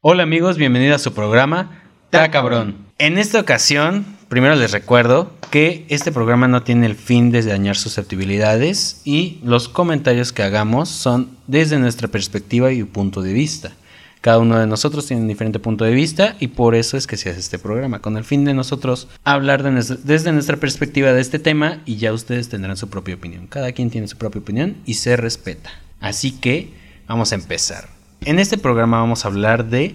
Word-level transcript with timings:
Hola 0.00 0.22
amigos, 0.22 0.58
bienvenidos 0.58 1.00
a 1.00 1.02
su 1.02 1.12
programa 1.12 1.82
Ta 2.10 2.30
Cabrón. 2.30 2.76
En 2.98 3.18
esta 3.18 3.40
ocasión, 3.40 4.06
primero 4.28 4.54
les 4.54 4.70
recuerdo 4.70 5.32
que 5.50 5.86
este 5.88 6.12
programa 6.12 6.46
no 6.46 6.62
tiene 6.62 6.86
el 6.86 6.94
fin 6.94 7.32
de 7.32 7.42
dañar 7.42 7.76
susceptibilidades 7.76 9.02
y 9.04 9.40
los 9.42 9.68
comentarios 9.68 10.32
que 10.32 10.44
hagamos 10.44 10.88
son 10.88 11.30
desde 11.48 11.80
nuestra 11.80 12.06
perspectiva 12.06 12.70
y 12.70 12.84
punto 12.84 13.22
de 13.22 13.32
vista. 13.32 13.72
Cada 14.20 14.38
uno 14.38 14.60
de 14.60 14.68
nosotros 14.68 15.04
tiene 15.04 15.22
un 15.22 15.28
diferente 15.28 15.58
punto 15.58 15.84
de 15.84 15.94
vista 15.94 16.36
y 16.38 16.46
por 16.46 16.76
eso 16.76 16.96
es 16.96 17.08
que 17.08 17.16
se 17.16 17.30
hace 17.30 17.40
este 17.40 17.58
programa, 17.58 17.98
con 17.98 18.16
el 18.16 18.22
fin 18.22 18.44
de 18.44 18.54
nosotros 18.54 19.08
hablar 19.24 19.64
desde 19.64 20.30
nuestra 20.30 20.58
perspectiva 20.58 21.12
de 21.12 21.20
este 21.20 21.40
tema 21.40 21.82
y 21.86 21.96
ya 21.96 22.12
ustedes 22.12 22.48
tendrán 22.48 22.76
su 22.76 22.88
propia 22.88 23.16
opinión. 23.16 23.48
Cada 23.48 23.72
quien 23.72 23.90
tiene 23.90 24.06
su 24.06 24.16
propia 24.16 24.42
opinión 24.42 24.76
y 24.86 24.94
se 24.94 25.16
respeta. 25.16 25.72
Así 25.98 26.30
que 26.30 26.72
vamos 27.08 27.32
a 27.32 27.34
empezar. 27.34 27.97
En 28.22 28.38
este 28.38 28.58
programa 28.58 28.98
vamos 28.98 29.24
a 29.24 29.28
hablar 29.28 29.66
de 29.66 29.94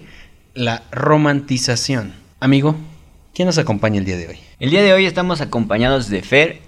la 0.54 0.82
romantización. 0.90 2.14
Amigo, 2.40 2.74
¿quién 3.34 3.46
nos 3.46 3.58
acompaña 3.58 3.98
el 3.98 4.06
día 4.06 4.16
de 4.16 4.28
hoy? 4.28 4.38
El 4.58 4.70
día 4.70 4.82
de 4.82 4.92
hoy 4.94 5.04
estamos 5.04 5.42
acompañados 5.42 6.08
de 6.08 6.22
Fer 6.22 6.60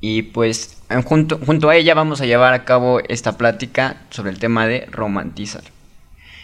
y 0.00 0.22
pues 0.22 0.82
junto, 1.04 1.38
junto 1.38 1.70
a 1.70 1.76
ella 1.76 1.94
vamos 1.94 2.20
a 2.20 2.26
llevar 2.26 2.54
a 2.54 2.64
cabo 2.64 3.00
esta 3.08 3.38
plática 3.38 4.02
sobre 4.10 4.30
el 4.30 4.40
tema 4.40 4.66
de 4.66 4.86
romantizar. 4.86 5.62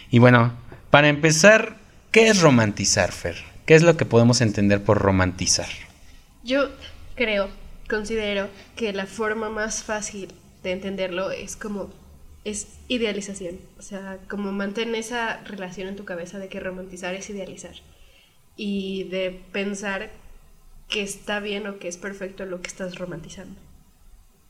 Y 0.09 0.19
bueno, 0.19 0.53
para 0.91 1.09
empezar, 1.09 1.75
¿qué 2.11 2.29
es 2.29 2.41
romantizar, 2.41 3.11
Fer? 3.11 3.35
¿Qué 3.65 3.75
es 3.75 3.83
lo 3.83 3.97
que 3.97 4.05
podemos 4.05 4.39
entender 4.39 4.81
por 4.81 4.97
romantizar? 4.97 5.67
Yo 6.43 6.69
creo, 7.15 7.49
considero 7.89 8.47
que 8.77 8.93
la 8.93 9.07
forma 9.07 9.49
más 9.49 9.83
fácil 9.83 10.33
de 10.63 10.71
entenderlo 10.71 11.31
es 11.31 11.57
como 11.57 11.89
es 12.47 12.79
idealización. 12.87 13.59
O 13.77 13.81
sea, 13.81 14.19
como 14.29 14.53
mantén 14.53 14.95
esa 14.95 15.43
relación 15.43 15.89
en 15.89 15.97
tu 15.97 16.05
cabeza 16.05 16.39
de 16.39 16.47
que 16.47 16.61
romantizar 16.61 17.13
es 17.13 17.29
idealizar. 17.29 17.75
Y 18.55 19.03
de 19.05 19.41
pensar 19.51 20.11
que 20.87 21.03
está 21.03 21.41
bien 21.41 21.67
o 21.67 21.77
que 21.77 21.89
es 21.89 21.97
perfecto 21.97 22.45
lo 22.45 22.61
que 22.61 22.69
estás 22.69 22.97
romantizando. 22.97 23.59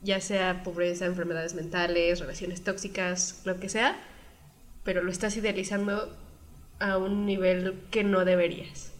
Ya 0.00 0.20
sea 0.20 0.62
pobreza, 0.62 1.06
enfermedades 1.06 1.54
mentales, 1.54 2.20
relaciones 2.20 2.62
tóxicas, 2.62 3.42
lo 3.44 3.58
que 3.58 3.68
sea, 3.68 3.98
pero 4.84 5.02
lo 5.02 5.10
estás 5.10 5.36
idealizando 5.36 6.16
a 6.78 6.98
un 6.98 7.26
nivel 7.26 7.82
que 7.90 8.04
no 8.04 8.24
deberías. 8.24 8.92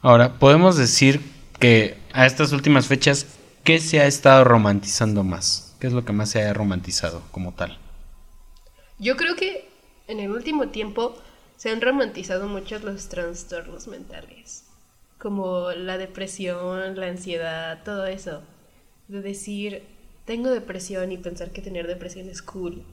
Ahora, 0.00 0.38
podemos 0.38 0.78
decir 0.78 1.20
que 1.58 1.98
a 2.14 2.24
estas 2.24 2.52
últimas 2.52 2.86
fechas, 2.86 3.26
¿qué 3.64 3.80
se 3.80 4.00
ha 4.00 4.06
estado 4.06 4.44
romantizando 4.44 5.24
más? 5.24 5.69
¿Qué 5.80 5.86
es 5.86 5.94
lo 5.94 6.04
que 6.04 6.12
más 6.12 6.28
se 6.28 6.42
ha 6.42 6.52
romantizado 6.52 7.22
como 7.30 7.54
tal? 7.54 7.78
Yo 8.98 9.16
creo 9.16 9.34
que 9.34 9.66
en 10.08 10.20
el 10.20 10.30
último 10.30 10.68
tiempo 10.68 11.16
se 11.56 11.70
han 11.70 11.80
romantizado 11.80 12.48
mucho 12.48 12.78
los 12.80 13.08
trastornos 13.08 13.88
mentales, 13.88 14.66
como 15.18 15.70
la 15.72 15.96
depresión, 15.96 17.00
la 17.00 17.06
ansiedad, 17.06 17.82
todo 17.82 18.06
eso. 18.06 18.42
De 19.08 19.22
decir, 19.22 19.82
tengo 20.26 20.50
depresión 20.50 21.12
y 21.12 21.16
pensar 21.16 21.50
que 21.50 21.62
tener 21.62 21.86
depresión 21.86 22.28
es 22.28 22.42
cool, 22.42 22.84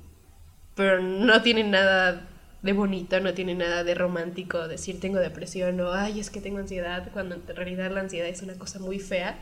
pero 0.74 1.02
no 1.02 1.42
tiene 1.42 1.66
nada 1.66 2.30
de 2.62 2.72
bonito, 2.72 3.20
no 3.20 3.34
tiene 3.34 3.54
nada 3.54 3.84
de 3.84 3.96
romántico 3.96 4.68
decir 4.68 5.00
tengo 5.00 5.20
depresión 5.20 5.80
o 5.82 5.92
ay, 5.92 6.22
es 6.22 6.30
que 6.30 6.40
tengo 6.40 6.60
ansiedad, 6.60 7.10
cuando 7.12 7.36
en 7.36 7.46
realidad 7.48 7.92
la 7.92 8.00
ansiedad 8.00 8.30
es 8.30 8.42
una 8.42 8.58
cosa 8.58 8.80
muy 8.80 9.00
fea. 9.00 9.38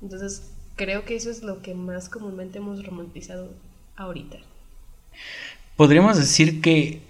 Entonces, 0.00 0.50
creo 0.76 1.04
que 1.04 1.16
eso 1.16 1.30
es 1.30 1.42
lo 1.42 1.62
que 1.62 1.74
más 1.74 2.08
comúnmente 2.08 2.58
hemos 2.58 2.84
romantizado 2.84 3.50
ahorita. 3.96 4.38
¿Podríamos 5.76 6.16
decir 6.16 6.60
que 6.60 7.02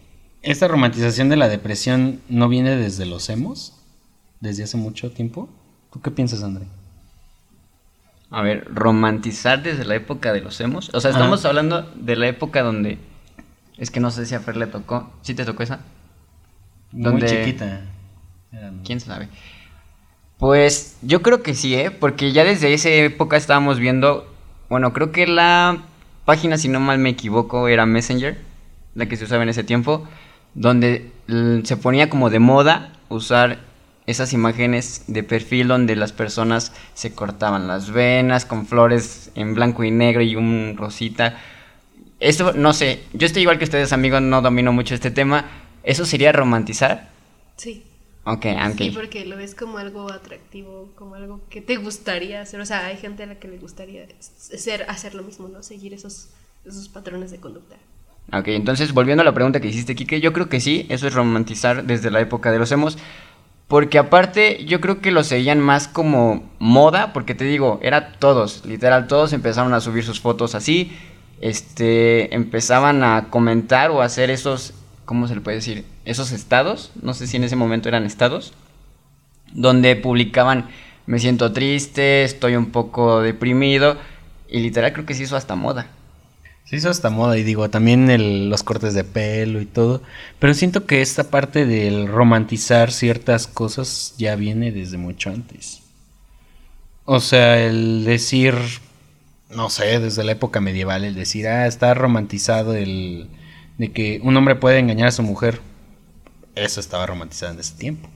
esta 0.42 0.68
romantización 0.68 1.28
de 1.28 1.36
la 1.36 1.48
depresión 1.48 2.20
no 2.28 2.48
viene 2.48 2.76
desde 2.76 3.06
los 3.06 3.28
hemos? 3.28 3.74
¿Desde 4.40 4.64
hace 4.64 4.76
mucho 4.76 5.10
tiempo? 5.10 5.48
¿Tú 5.92 6.00
qué 6.00 6.10
piensas, 6.10 6.42
André? 6.42 6.66
A 8.30 8.40
ver, 8.42 8.66
romantizar 8.74 9.62
desde 9.62 9.84
la 9.84 9.94
época 9.94 10.32
de 10.32 10.40
los 10.40 10.60
hemos. 10.60 10.90
O 10.94 11.00
sea, 11.00 11.10
estamos 11.10 11.44
hablando 11.44 11.82
de 11.82 12.16
la 12.16 12.28
época 12.28 12.62
donde. 12.62 12.98
Es 13.76 13.90
que 13.90 14.00
no 14.00 14.10
sé 14.10 14.24
si 14.24 14.34
a 14.34 14.40
Fer 14.40 14.56
le 14.56 14.66
tocó. 14.66 15.12
¿Sí 15.20 15.34
te 15.34 15.44
tocó 15.44 15.62
esa? 15.62 15.80
Muy 16.92 17.22
chiquita. 17.22 17.82
¿Quién 18.84 19.00
sabe? 19.00 19.28
Pues 20.42 20.96
yo 21.02 21.22
creo 21.22 21.40
que 21.40 21.54
sí, 21.54 21.76
¿eh? 21.76 21.92
Porque 21.92 22.32
ya 22.32 22.42
desde 22.42 22.74
esa 22.74 22.88
época 22.88 23.36
estábamos 23.36 23.78
viendo, 23.78 24.26
bueno, 24.68 24.92
creo 24.92 25.12
que 25.12 25.28
la 25.28 25.84
página, 26.24 26.58
si 26.58 26.66
no 26.66 26.80
mal 26.80 26.98
me 26.98 27.10
equivoco, 27.10 27.68
era 27.68 27.86
Messenger, 27.86 28.36
la 28.96 29.06
que 29.06 29.16
se 29.16 29.22
usaba 29.22 29.44
en 29.44 29.50
ese 29.50 29.62
tiempo, 29.62 30.04
donde 30.54 31.12
se 31.62 31.76
ponía 31.76 32.10
como 32.10 32.28
de 32.28 32.40
moda 32.40 32.92
usar 33.08 33.60
esas 34.06 34.32
imágenes 34.32 35.04
de 35.06 35.22
perfil 35.22 35.68
donde 35.68 35.94
las 35.94 36.10
personas 36.10 36.72
se 36.94 37.14
cortaban 37.14 37.68
las 37.68 37.92
venas 37.92 38.44
con 38.44 38.66
flores 38.66 39.30
en 39.36 39.54
blanco 39.54 39.84
y 39.84 39.92
negro 39.92 40.22
y 40.22 40.34
un 40.34 40.74
rosita. 40.76 41.38
Esto, 42.18 42.52
no 42.52 42.72
sé, 42.72 43.04
yo 43.12 43.26
estoy 43.26 43.42
igual 43.42 43.58
que 43.58 43.64
ustedes 43.64 43.92
amigos, 43.92 44.20
no 44.22 44.42
domino 44.42 44.72
mucho 44.72 44.96
este 44.96 45.12
tema. 45.12 45.44
¿Eso 45.84 46.04
sería 46.04 46.32
romantizar? 46.32 47.10
Sí. 47.54 47.91
Ok, 48.24 48.46
Sí, 48.78 48.90
porque 48.90 49.24
lo 49.26 49.36
ves 49.36 49.54
como 49.54 49.78
algo 49.78 50.12
atractivo, 50.12 50.90
como 50.94 51.16
algo 51.16 51.40
que 51.50 51.60
te 51.60 51.76
gustaría 51.76 52.40
hacer. 52.40 52.60
O 52.60 52.66
sea, 52.66 52.86
hay 52.86 52.96
gente 52.96 53.24
a 53.24 53.26
la 53.26 53.34
que 53.36 53.48
le 53.48 53.58
gustaría 53.58 54.06
ser, 54.20 54.84
hacer 54.88 55.14
lo 55.14 55.24
mismo, 55.24 55.48
¿no? 55.48 55.62
Seguir 55.62 55.92
esos, 55.92 56.28
esos 56.64 56.88
patrones 56.88 57.32
de 57.32 57.38
conducta. 57.38 57.76
Ok, 58.32 58.48
entonces 58.48 58.92
volviendo 58.92 59.22
a 59.22 59.24
la 59.24 59.34
pregunta 59.34 59.60
que 59.60 59.68
hiciste, 59.68 59.96
Kike, 59.96 60.20
yo 60.20 60.32
creo 60.32 60.48
que 60.48 60.60
sí, 60.60 60.86
eso 60.88 61.08
es 61.08 61.14
romantizar 61.14 61.84
desde 61.84 62.12
la 62.12 62.20
época 62.20 62.52
de 62.52 62.60
los 62.60 62.70
emos. 62.70 62.96
Porque 63.66 63.98
aparte, 63.98 64.64
yo 64.66 64.80
creo 64.80 65.00
que 65.00 65.10
lo 65.10 65.24
seguían 65.24 65.58
más 65.58 65.88
como 65.88 66.48
moda, 66.58 67.12
porque 67.12 67.34
te 67.34 67.44
digo, 67.44 67.80
era 67.82 68.12
todos, 68.12 68.64
literal, 68.66 69.08
todos 69.08 69.32
empezaron 69.32 69.72
a 69.74 69.80
subir 69.80 70.04
sus 70.04 70.20
fotos 70.20 70.54
así, 70.54 70.92
este, 71.40 72.34
empezaban 72.34 73.02
a 73.02 73.30
comentar 73.30 73.90
o 73.90 74.02
a 74.02 74.04
hacer 74.04 74.30
esos 74.30 74.74
¿cómo 75.12 75.28
se 75.28 75.34
le 75.34 75.42
puede 75.42 75.58
decir? 75.58 75.84
Esos 76.06 76.32
estados, 76.32 76.90
no 77.02 77.12
sé 77.12 77.26
si 77.26 77.36
en 77.36 77.44
ese 77.44 77.54
momento 77.54 77.86
eran 77.86 78.06
estados, 78.06 78.54
donde 79.52 79.94
publicaban, 79.94 80.70
me 81.04 81.18
siento 81.18 81.52
triste, 81.52 82.24
estoy 82.24 82.56
un 82.56 82.70
poco 82.70 83.20
deprimido, 83.20 83.98
y 84.48 84.60
literal 84.60 84.94
creo 84.94 85.04
que 85.04 85.12
se 85.12 85.24
hizo 85.24 85.36
hasta 85.36 85.54
moda. 85.54 85.88
Se 86.64 86.76
hizo 86.76 86.88
hasta 86.88 87.10
moda 87.10 87.36
y 87.36 87.42
digo, 87.42 87.68
también 87.68 88.48
los 88.48 88.62
cortes 88.62 88.94
de 88.94 89.04
pelo 89.04 89.60
y 89.60 89.66
todo, 89.66 90.00
pero 90.38 90.54
siento 90.54 90.86
que 90.86 91.02
esta 91.02 91.24
parte 91.24 91.66
del 91.66 92.08
romantizar 92.08 92.90
ciertas 92.90 93.46
cosas 93.46 94.14
ya 94.16 94.34
viene 94.34 94.72
desde 94.72 94.96
mucho 94.96 95.28
antes. 95.28 95.82
O 97.04 97.20
sea, 97.20 97.62
el 97.62 98.06
decir, 98.06 98.54
no 99.50 99.68
sé, 99.68 100.00
desde 100.00 100.24
la 100.24 100.32
época 100.32 100.62
medieval, 100.62 101.04
el 101.04 101.14
decir, 101.14 101.48
ah, 101.48 101.66
está 101.66 101.92
romantizado 101.92 102.72
el 102.72 103.28
de 103.82 103.90
que 103.90 104.20
un 104.22 104.36
hombre 104.36 104.54
puede 104.54 104.78
engañar 104.78 105.08
a 105.08 105.10
su 105.10 105.24
mujer, 105.24 105.60
eso 106.54 106.78
estaba 106.78 107.04
romantizado 107.04 107.52
en 107.52 107.58
ese 107.58 107.74
tiempo, 107.74 108.08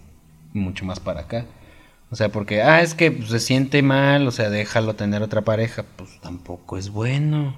mucho 0.52 0.84
más 0.84 1.00
para 1.00 1.22
acá. 1.22 1.44
O 2.08 2.14
sea, 2.14 2.28
porque, 2.28 2.62
ah, 2.62 2.82
es 2.82 2.94
que 2.94 3.10
pues, 3.10 3.30
se 3.30 3.40
siente 3.40 3.82
mal, 3.82 4.28
o 4.28 4.30
sea, 4.30 4.48
déjalo 4.48 4.94
tener 4.94 5.24
otra 5.24 5.42
pareja, 5.42 5.84
pues 5.96 6.20
tampoco 6.20 6.78
es 6.78 6.90
bueno. 6.90 7.56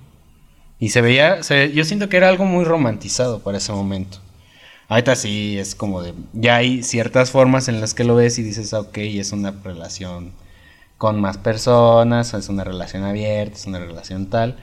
Y 0.78 0.88
se 0.88 1.02
veía, 1.02 1.40
yo 1.40 1.84
siento 1.84 2.08
que 2.08 2.16
era 2.16 2.30
algo 2.30 2.46
muy 2.46 2.64
romantizado 2.64 3.40
para 3.40 3.58
ese 3.58 3.72
momento. 3.72 4.20
Ahorita 4.88 5.14
sí 5.14 5.58
es 5.58 5.74
como 5.74 6.00
de, 6.00 6.14
ya 6.32 6.56
hay 6.56 6.82
ciertas 6.84 7.30
formas 7.30 7.68
en 7.68 7.78
las 7.78 7.92
que 7.92 8.04
lo 8.04 8.14
ves 8.14 8.38
y 8.38 8.42
dices, 8.42 8.72
ah, 8.72 8.80
ok, 8.80 8.96
es 8.96 9.32
una 9.32 9.50
relación 9.50 10.32
con 10.96 11.20
más 11.20 11.36
personas, 11.36 12.32
es 12.32 12.48
una 12.48 12.64
relación 12.64 13.04
abierta, 13.04 13.58
es 13.58 13.66
una 13.66 13.80
relación 13.80 14.30
tal. 14.30 14.56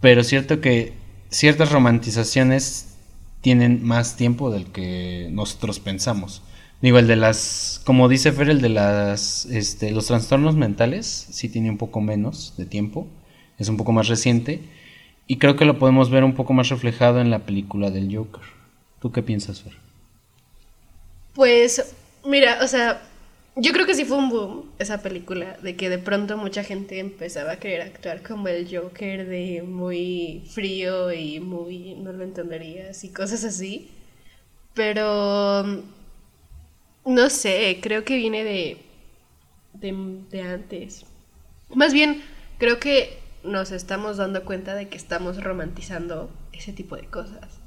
Pero 0.00 0.20
es 0.20 0.28
cierto 0.28 0.60
que 0.60 1.04
ciertas 1.30 1.72
romantizaciones 1.72 2.96
tienen 3.40 3.84
más 3.84 4.16
tiempo 4.16 4.50
del 4.50 4.66
que 4.66 5.28
nosotros 5.30 5.80
pensamos. 5.80 6.42
Digo, 6.82 6.98
el 6.98 7.06
de 7.06 7.16
las, 7.16 7.80
como 7.84 8.08
dice 8.08 8.32
Fer, 8.32 8.50
el 8.50 8.60
de 8.60 8.68
las, 8.68 9.46
este, 9.46 9.90
los 9.92 10.06
trastornos 10.06 10.56
mentales 10.56 11.28
sí 11.30 11.48
tiene 11.48 11.70
un 11.70 11.78
poco 11.78 12.00
menos 12.00 12.54
de 12.56 12.66
tiempo, 12.66 13.06
es 13.58 13.68
un 13.68 13.76
poco 13.76 13.92
más 13.92 14.08
reciente 14.08 14.60
y 15.26 15.38
creo 15.38 15.56
que 15.56 15.64
lo 15.64 15.78
podemos 15.78 16.10
ver 16.10 16.24
un 16.24 16.34
poco 16.34 16.52
más 16.52 16.68
reflejado 16.68 17.20
en 17.20 17.30
la 17.30 17.40
película 17.40 17.90
del 17.90 18.14
Joker. 18.14 18.42
¿Tú 19.00 19.10
qué 19.12 19.22
piensas, 19.22 19.62
Fer? 19.62 19.72
Pues, 21.34 21.94
mira, 22.24 22.58
o 22.62 22.68
sea, 22.68 23.02
yo 23.56 23.72
creo 23.72 23.86
que 23.86 23.94
sí 23.94 24.04
fue 24.04 24.18
un 24.18 24.28
boom 24.30 24.70
esa 24.78 25.02
película, 25.02 25.56
de 25.62 25.76
que 25.76 25.88
de 25.88 25.98
pronto 25.98 26.36
mucha 26.36 26.62
gente 26.64 26.98
empezaba 26.98 27.52
a 27.52 27.58
querer 27.58 27.82
actuar 27.82 28.22
como 28.22 28.48
el 28.48 28.68
Joker 28.70 29.26
de 29.26 29.62
muy 29.62 30.44
frío 30.50 31.12
y 31.12 31.40
muy 31.40 31.94
no 31.96 32.12
lo 32.12 32.22
entenderías 32.24 33.02
y 33.04 33.12
cosas 33.12 33.44
así. 33.44 33.90
Pero 34.74 35.64
no 37.04 37.30
sé, 37.30 37.78
creo 37.82 38.04
que 38.04 38.16
viene 38.16 38.44
de, 38.44 38.86
de, 39.74 39.92
de 40.30 40.42
antes. 40.42 41.06
Más 41.74 41.92
bien, 41.92 42.22
creo 42.58 42.80
que 42.80 43.22
nos 43.44 43.72
estamos 43.72 44.16
dando 44.18 44.44
cuenta 44.44 44.74
de 44.74 44.88
que 44.88 44.96
estamos 44.98 45.42
romantizando 45.42 46.30
ese 46.52 46.72
tipo 46.72 46.96
de 46.96 47.08
cosas. 47.08 47.60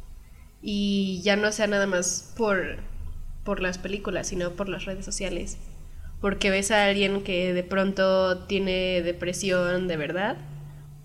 y 0.62 1.22
ya 1.24 1.36
no 1.38 1.52
sea 1.54 1.68
nada 1.68 1.88
más 1.88 2.34
por, 2.38 2.78
por 3.46 3.62
las 3.62 3.78
películas, 3.80 4.28
sino 4.30 4.56
por 4.56 4.70
las 4.70 4.86
redes 4.86 5.06
sociales. 5.06 5.60
Porque 6.22 6.50
ves 6.50 6.72
a 6.72 6.86
alguien 6.86 7.24
que 7.24 7.54
de 7.54 7.64
pronto 7.64 8.40
tiene 8.46 9.02
depresión 9.02 9.88
de 9.88 9.98
verdad, 9.98 10.38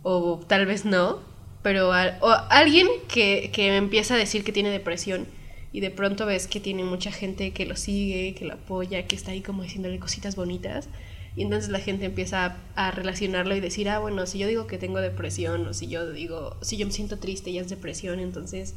o 0.03 0.41
tal 0.47 0.67
vez 0.67 0.85
no, 0.85 1.21
pero 1.63 1.89
o 1.89 2.29
alguien 2.51 2.89
que, 3.09 3.51
que 3.53 3.77
empieza 3.77 4.15
a 4.15 4.19
decir 4.19 4.45
que 4.45 4.53
tiene 4.53 4.71
depresión 4.71 5.27
y 5.75 5.81
de 5.81 5.91
pronto 5.91 6.25
ves 6.25 6.47
que 6.47 6.61
tiene 6.61 6.85
mucha 6.85 7.11
gente 7.11 7.53
que 7.53 7.67
lo 7.67 7.75
sigue, 7.75 8.35
que 8.35 8.45
lo 8.45 8.55
apoya, 8.55 9.09
que 9.09 9.17
está 9.17 9.33
ahí 9.33 9.41
como 9.41 9.65
diciéndole 9.65 9.99
cositas 9.99 10.37
bonitas. 10.37 10.89
Y 11.35 11.43
entonces 11.43 11.69
la 11.69 11.81
gente 11.81 12.05
empieza 12.05 12.45
a, 12.45 12.87
a, 12.87 12.91
relacionarlo 12.93 13.57
y 13.57 13.61
decir, 13.61 13.89
ah, 13.89 13.99
bueno, 13.99 14.25
si 14.27 14.39
yo 14.39 14.47
digo 14.47 14.69
que 14.69 14.79
tengo 14.79 15.01
depresión, 15.01 15.67
o 15.67 15.75
si 15.75 15.89
yo 15.89 16.13
digo, 16.13 16.57
si 16.63 16.77
yo 16.77 16.87
me 16.87 16.93
siento 16.93 17.19
triste 17.19 17.51
y 17.51 17.59
es 17.59 17.69
depresión, 17.69 18.21
entonces 18.21 18.77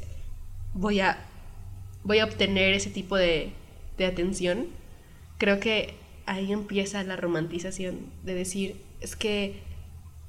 voy 0.74 1.02
a, 1.02 1.20
voy 2.04 2.18
a 2.18 2.26
obtener 2.26 2.74
ese 2.74 2.90
tipo 2.90 3.16
de, 3.16 3.52
de 4.00 4.06
atención. 4.08 4.66
Creo 5.38 5.60
que 5.60 5.94
ahí 6.28 6.52
empieza 6.52 7.02
la 7.04 7.16
romantización 7.16 8.00
de 8.24 8.36
decir, 8.36 8.76
es 9.02 9.16
que 9.16 9.62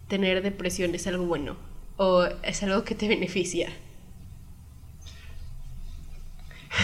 tener 0.09 0.43
depresión 0.43 0.95
es 0.95 1.07
algo 1.07 1.27
bueno, 1.27 1.57
o 1.99 2.27
es 2.43 2.63
algo 2.63 2.85
que 2.85 2.95
te 2.95 3.09
beneficia. 3.09 3.69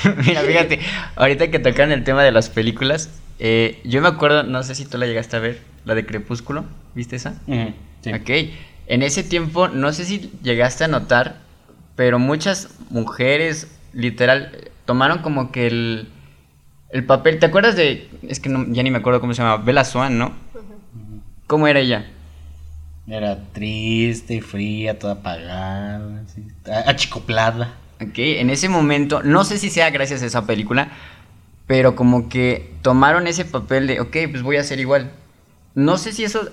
Mira, 0.26 0.42
fíjate, 0.42 0.80
ahorita 1.16 1.50
que 1.50 1.58
tocan 1.58 1.92
el 1.92 2.04
tema 2.04 2.22
de 2.24 2.32
las 2.32 2.50
películas, 2.50 3.10
eh, 3.38 3.80
yo 3.84 4.02
me 4.02 4.08
acuerdo, 4.08 4.42
no 4.42 4.62
sé 4.62 4.74
si 4.74 4.84
tú 4.84 4.98
la 4.98 5.06
llegaste 5.06 5.36
a 5.36 5.40
ver, 5.40 5.62
la 5.84 5.94
de 5.94 6.04
Crepúsculo, 6.04 6.64
¿viste 6.94 7.16
esa? 7.16 7.40
sí. 7.46 8.12
Ok, 8.12 8.30
en 8.86 9.02
ese 9.02 9.22
tiempo, 9.22 9.68
no 9.68 9.92
sé 9.92 10.04
si 10.04 10.30
llegaste 10.42 10.84
a 10.84 10.88
notar, 10.88 11.40
pero 11.94 12.18
muchas 12.18 12.68
mujeres, 12.90 13.68
literal, 13.92 14.70
tomaron 14.84 15.18
como 15.18 15.52
que 15.52 15.68
el, 15.68 16.08
el 16.90 17.04
papel, 17.04 17.38
¿te 17.38 17.46
acuerdas 17.46 17.76
de, 17.76 18.08
es 18.22 18.40
que 18.40 18.50
ya 18.68 18.82
ni 18.82 18.90
me 18.90 18.98
acuerdo 18.98 19.20
cómo 19.20 19.34
se 19.34 19.42
llama, 19.42 19.56
Bella 19.58 19.84
Swan, 19.84 20.18
¿no? 20.18 20.32
¿Cómo 21.46 21.66
era 21.66 21.80
ella? 21.80 22.06
Era 23.06 23.38
triste, 23.52 24.40
fría, 24.40 24.98
toda 24.98 25.14
apagada, 25.14 26.22
así, 26.24 26.46
achicoplada. 26.86 27.74
Ok, 28.00 28.14
en 28.16 28.50
ese 28.50 28.68
momento, 28.68 29.22
no 29.22 29.44
sé 29.44 29.58
si 29.58 29.70
sea 29.70 29.90
gracias 29.90 30.22
a 30.22 30.26
esa 30.26 30.46
película, 30.46 30.88
pero 31.66 31.96
como 31.96 32.28
que 32.28 32.72
tomaron 32.82 33.26
ese 33.26 33.44
papel 33.44 33.86
de, 33.86 34.00
ok, 34.00 34.16
pues 34.30 34.42
voy 34.42 34.56
a 34.56 34.64
ser 34.64 34.80
igual. 34.80 35.10
No 35.74 35.98
sé 35.98 36.12
si 36.12 36.24
eso, 36.24 36.50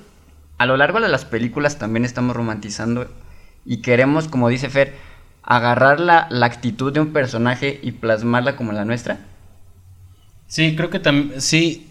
a 0.57 0.65
lo 0.65 0.75
largo 0.75 0.99
de 0.99 1.07
las 1.07 1.25
películas 1.25 1.77
también 1.77 2.03
estamos 2.03 2.35
romantizando 2.35 3.09
y 3.65 3.77
queremos, 3.77 4.27
como 4.27 4.49
dice 4.49 4.69
Fer, 4.69 4.93
agarrar 5.43 5.99
la, 5.99 6.27
la 6.29 6.47
actitud 6.47 6.91
de 6.91 6.99
un 6.99 7.13
personaje 7.13 7.79
y 7.81 7.93
plasmarla 7.93 8.55
como 8.55 8.71
la 8.71 8.85
nuestra. 8.85 9.19
Sí, 10.51 10.75
creo 10.75 10.89
que 10.89 10.99
también, 10.99 11.39
sí, 11.39 11.87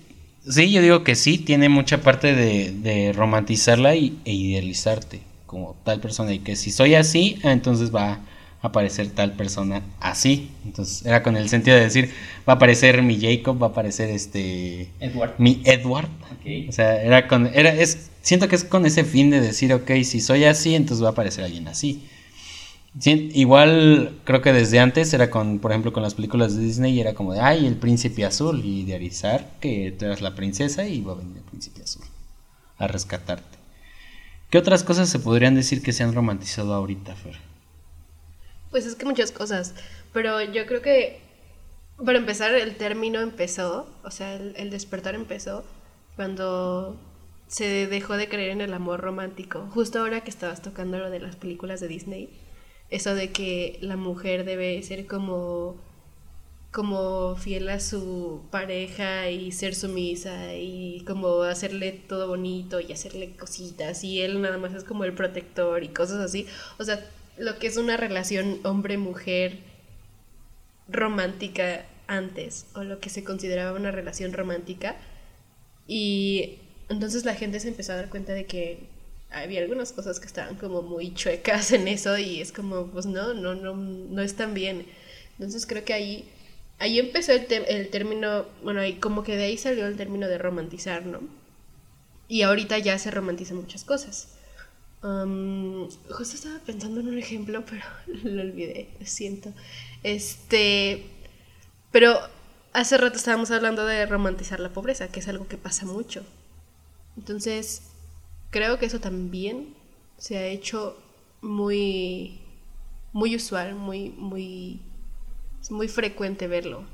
sí, 0.47 0.71
yo 0.71 0.83
digo 0.83 1.03
que 1.03 1.15
sí, 1.15 1.39
tiene 1.39 1.71
mucha 1.71 2.03
parte 2.03 2.35
de, 2.35 2.73
de 2.73 3.15
romantizarla 3.15 3.97
y, 3.97 4.19
e 4.27 4.35
idealizarte 4.35 5.23
como 5.47 5.77
tal 5.83 6.01
persona 6.01 6.35
y 6.35 6.41
que 6.41 6.57
si 6.57 6.71
soy 6.71 6.95
así, 6.95 7.39
entonces 7.43 7.91
va 7.95 8.21
aparecer 8.63 9.09
tal 9.09 9.33
persona 9.33 9.83
así. 9.99 10.51
Entonces 10.65 11.07
era 11.07 11.23
con 11.23 11.37
el 11.39 11.49
sentido 11.49 11.77
de 11.77 11.85
decir, 11.85 12.11
va 12.47 12.55
a 12.55 12.57
aparecer 12.57 13.03
mi 13.03 13.19
Jacob, 13.19 13.61
va 13.61 13.69
a 13.69 13.71
aparecer 13.71 14.11
este... 14.11 14.91
Edward. 15.01 15.35
Mi 15.39 15.63
Edward. 15.65 16.11
O 16.69 16.73
sea, 16.73 17.03
era 17.03 17.29
con... 17.29 17.47
Era, 17.55 17.73
es, 17.73 18.11
siento 18.21 18.49
que 18.49 18.57
es 18.57 18.65
con 18.65 18.85
ese 18.85 19.05
fin 19.05 19.31
de 19.31 19.41
decir, 19.41 19.73
ok, 19.73 19.91
si 20.05 20.21
soy 20.21 20.45
así, 20.45 20.75
entonces 20.75 21.03
va 21.03 21.09
a 21.09 21.13
aparecer 21.13 21.45
alguien 21.45 21.69
así. 21.69 22.03
Igual 23.05 24.19
creo 24.25 24.43
que 24.43 24.53
desde 24.53 24.81
antes 24.81 25.13
era 25.15 25.31
con, 25.31 25.59
por 25.59 25.71
ejemplo, 25.71 25.93
con 25.93 26.03
las 26.03 26.15
películas 26.15 26.57
de 26.57 26.63
Disney 26.63 27.01
era 27.01 27.15
como 27.15 27.33
de, 27.33 27.41
ay, 27.41 27.67
el 27.67 27.77
príncipe 27.77 28.25
azul 28.25 28.65
y 28.65 28.81
idealizar 28.81 29.51
que 29.61 29.95
tú 29.97 30.07
eras 30.07 30.21
la 30.21 30.35
princesa 30.35 30.87
y 30.87 31.01
va 31.01 31.13
a 31.13 31.17
venir 31.17 31.37
el 31.37 31.45
príncipe 31.45 31.83
azul 31.83 32.05
a 32.79 32.87
rescatarte. 32.87 33.59
¿Qué 34.51 34.59
otras 34.59 34.83
cosas 34.83 35.09
se 35.09 35.21
podrían 35.21 35.55
decir 35.55 35.83
que 35.83 35.93
se 35.93 36.03
han 36.03 36.15
romantizado 36.15 36.75
ahorita, 36.75 37.15
Fer? 37.15 37.39
Pues 38.71 38.87
es 38.87 38.97
que 38.97 39.05
muchas 39.05 39.31
cosas, 39.31 39.75
pero 40.13 40.43
yo 40.43 40.67
creo 40.67 40.83
que 40.83 41.21
para 42.05 42.19
empezar 42.19 42.53
el 42.55 42.77
término 42.77 43.21
empezó, 43.21 43.87
o 44.03 44.11
sea, 44.11 44.35
el, 44.35 44.71
despertar 44.71 45.15
empezó 45.15 45.65
cuando 46.17 46.97
se 47.47 47.87
dejó 47.87 48.17
de 48.17 48.29
creer 48.29 48.51
en 48.51 48.61
el 48.61 48.75
amor 48.75 49.01
romántico. 49.01 49.69
Justo 49.73 50.01
ahora 50.01 50.23
que 50.23 50.31
estabas 50.31 50.63
tocando 50.63 50.99
lo 50.99 51.11
de 51.11 51.21
las 51.21 51.37
películas 51.37 51.81
de 51.81 51.89
Disney, 51.89 52.31
eso 52.91 53.15
de 53.15 53.31
que 53.31 53.79
la 53.81 53.97
mujer 53.97 54.45
debe 54.45 54.83
ser 54.83 55.07
como 55.07 55.77
como 56.73 57.35
fiel 57.35 57.69
a 57.69 57.81
su 57.81 58.43
pareja 58.53 59.29
y 59.29 59.51
ser 59.51 59.75
sumisa 59.75 60.55
y 60.55 61.03
como 61.05 61.43
hacerle 61.43 61.91
todo 61.91 62.29
bonito 62.29 62.79
y 62.81 62.93
hacerle 62.93 63.33
cositas 63.37 64.05
y 64.05 64.21
él 64.21 64.41
nada 64.41 64.57
más 64.59 64.75
es 64.75 64.85
como 64.85 65.05
el 65.05 65.13
protector 65.13 65.83
y 65.83 65.89
cosas 65.89 66.19
así. 66.19 66.47
O 66.79 66.85
sea, 66.85 67.05
lo 67.39 67.59
que 67.59 67.67
es 67.67 67.77
una 67.77 67.97
relación 67.97 68.61
hombre-mujer 68.65 69.59
romántica 70.89 71.87
antes, 72.07 72.67
o 72.75 72.83
lo 72.83 73.01
que 73.01 73.09
se 73.09 73.25
consideraba 73.25 73.77
una 73.77 73.91
relación 73.91 74.33
romántica. 74.33 74.97
Y 75.87 76.59
entonces 76.89 77.25
la 77.25 77.35
gente 77.35 77.61
se 77.61 77.69
empezó 77.69 77.93
a 77.93 77.97
dar 77.97 78.11
cuenta 78.11 78.33
de 78.33 78.47
que 78.47 78.81
había 79.31 79.61
algunas 79.61 79.93
cosas 79.93 80.21
que 80.21 80.27
estaban 80.27 80.57
como 80.57 80.83
muy 80.83 81.15
chuecas 81.15 81.73
en 81.73 81.89
eso 81.89 82.19
y 82.19 82.41
es 82.41 82.53
como, 82.53 82.87
pues 82.89 83.07
no, 83.07 83.35
no, 83.35 83.55
no, 83.55 83.75
no 83.75 84.23
están 84.23 84.55
bien. 84.55 84.87
Entonces 85.33 85.67
creo 85.67 85.85
que 85.85 85.95
ahí, 85.95 86.29
ahí 86.79 86.99
empezó 86.99 87.33
el, 87.33 87.47
el 87.51 87.89
término, 87.91 88.47
bueno, 88.63 88.81
ahí 88.81 88.95
como 88.95 89.23
que 89.23 89.37
de 89.37 89.45
ahí 89.45 89.57
salió 89.59 89.87
el 89.87 89.97
término 89.97 90.29
de 90.29 90.39
romantizar, 90.39 91.07
¿no? 91.07 91.21
Y 92.29 92.43
ahorita 92.43 92.79
ya 92.79 92.99
se 92.99 93.11
romantizan 93.11 93.57
muchas 93.57 93.85
cosas 93.85 94.37
justo 95.01 96.35
estaba 96.35 96.59
pensando 96.61 97.01
en 97.01 97.09
un 97.09 97.19
ejemplo, 97.19 97.65
pero 97.71 97.85
lo 98.25 98.43
olvidé, 98.43 98.89
lo 98.99 99.07
siento. 99.07 99.53
Este, 100.03 101.07
pero 101.91 102.19
hace 102.73 102.99
rato 102.99 103.17
estábamos 103.17 103.51
hablando 103.51 103.85
de 103.87 104.07
romantizar 104.07 104.61
la 104.61 104.71
pobreza, 104.71 105.09
que 105.09 105.21
es 105.21 105.29
algo 105.29 105.49
que 105.49 105.57
pasa 105.57 105.87
mucho. 105.87 106.25
Entonces, 107.17 107.83
creo 108.51 108.79
que 108.79 108.87
eso 108.87 109.01
también 109.01 109.75
se 110.19 110.37
ha 110.37 110.47
hecho 110.47 110.97
muy, 111.41 112.41
muy 113.13 113.35
usual, 113.35 113.75
muy, 113.75 114.11
muy, 114.11 114.81
muy 115.71 115.89
frecuente 115.89 116.47
verlo. 116.47 116.85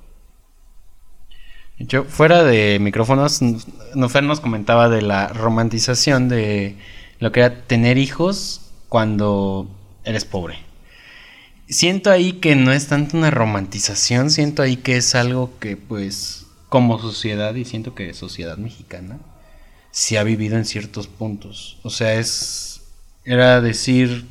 Yo, 1.78 2.04
fuera 2.04 2.42
de 2.42 2.78
micrófonos, 2.78 3.40
Nofer 3.95 4.23
nos 4.23 4.40
comentaba 4.40 4.88
de 4.88 5.02
la 5.02 5.28
romantización 5.28 6.28
de 6.28 6.76
lo 7.19 7.33
que 7.33 7.40
era 7.40 7.62
tener 7.66 7.99
hijos 7.99 8.71
cuando 8.88 9.69
eres 10.04 10.25
pobre. 10.25 10.59
Siento 11.69 12.11
ahí 12.11 12.35
que 12.35 12.54
no 12.54 12.73
es 12.73 12.87
tanto 12.87 13.16
una 13.16 13.31
romantización, 13.31 14.31
siento 14.31 14.62
ahí 14.62 14.76
que 14.76 14.97
es 14.97 15.14
algo 15.14 15.59
que 15.59 15.76
pues 15.76 16.47
como 16.69 16.99
sociedad 16.99 17.54
y 17.57 17.64
siento 17.64 17.95
que 17.95 18.14
sociedad 18.14 18.57
mexicana 18.57 19.19
se 19.97 20.19
ha 20.19 20.25
vivido 20.25 20.59
en 20.59 20.67
ciertos 20.67 21.07
puntos. 21.07 21.79
O 21.83 21.88
sea, 21.88 22.17
es 22.17 22.83
era 23.25 23.62
decir 23.62 24.26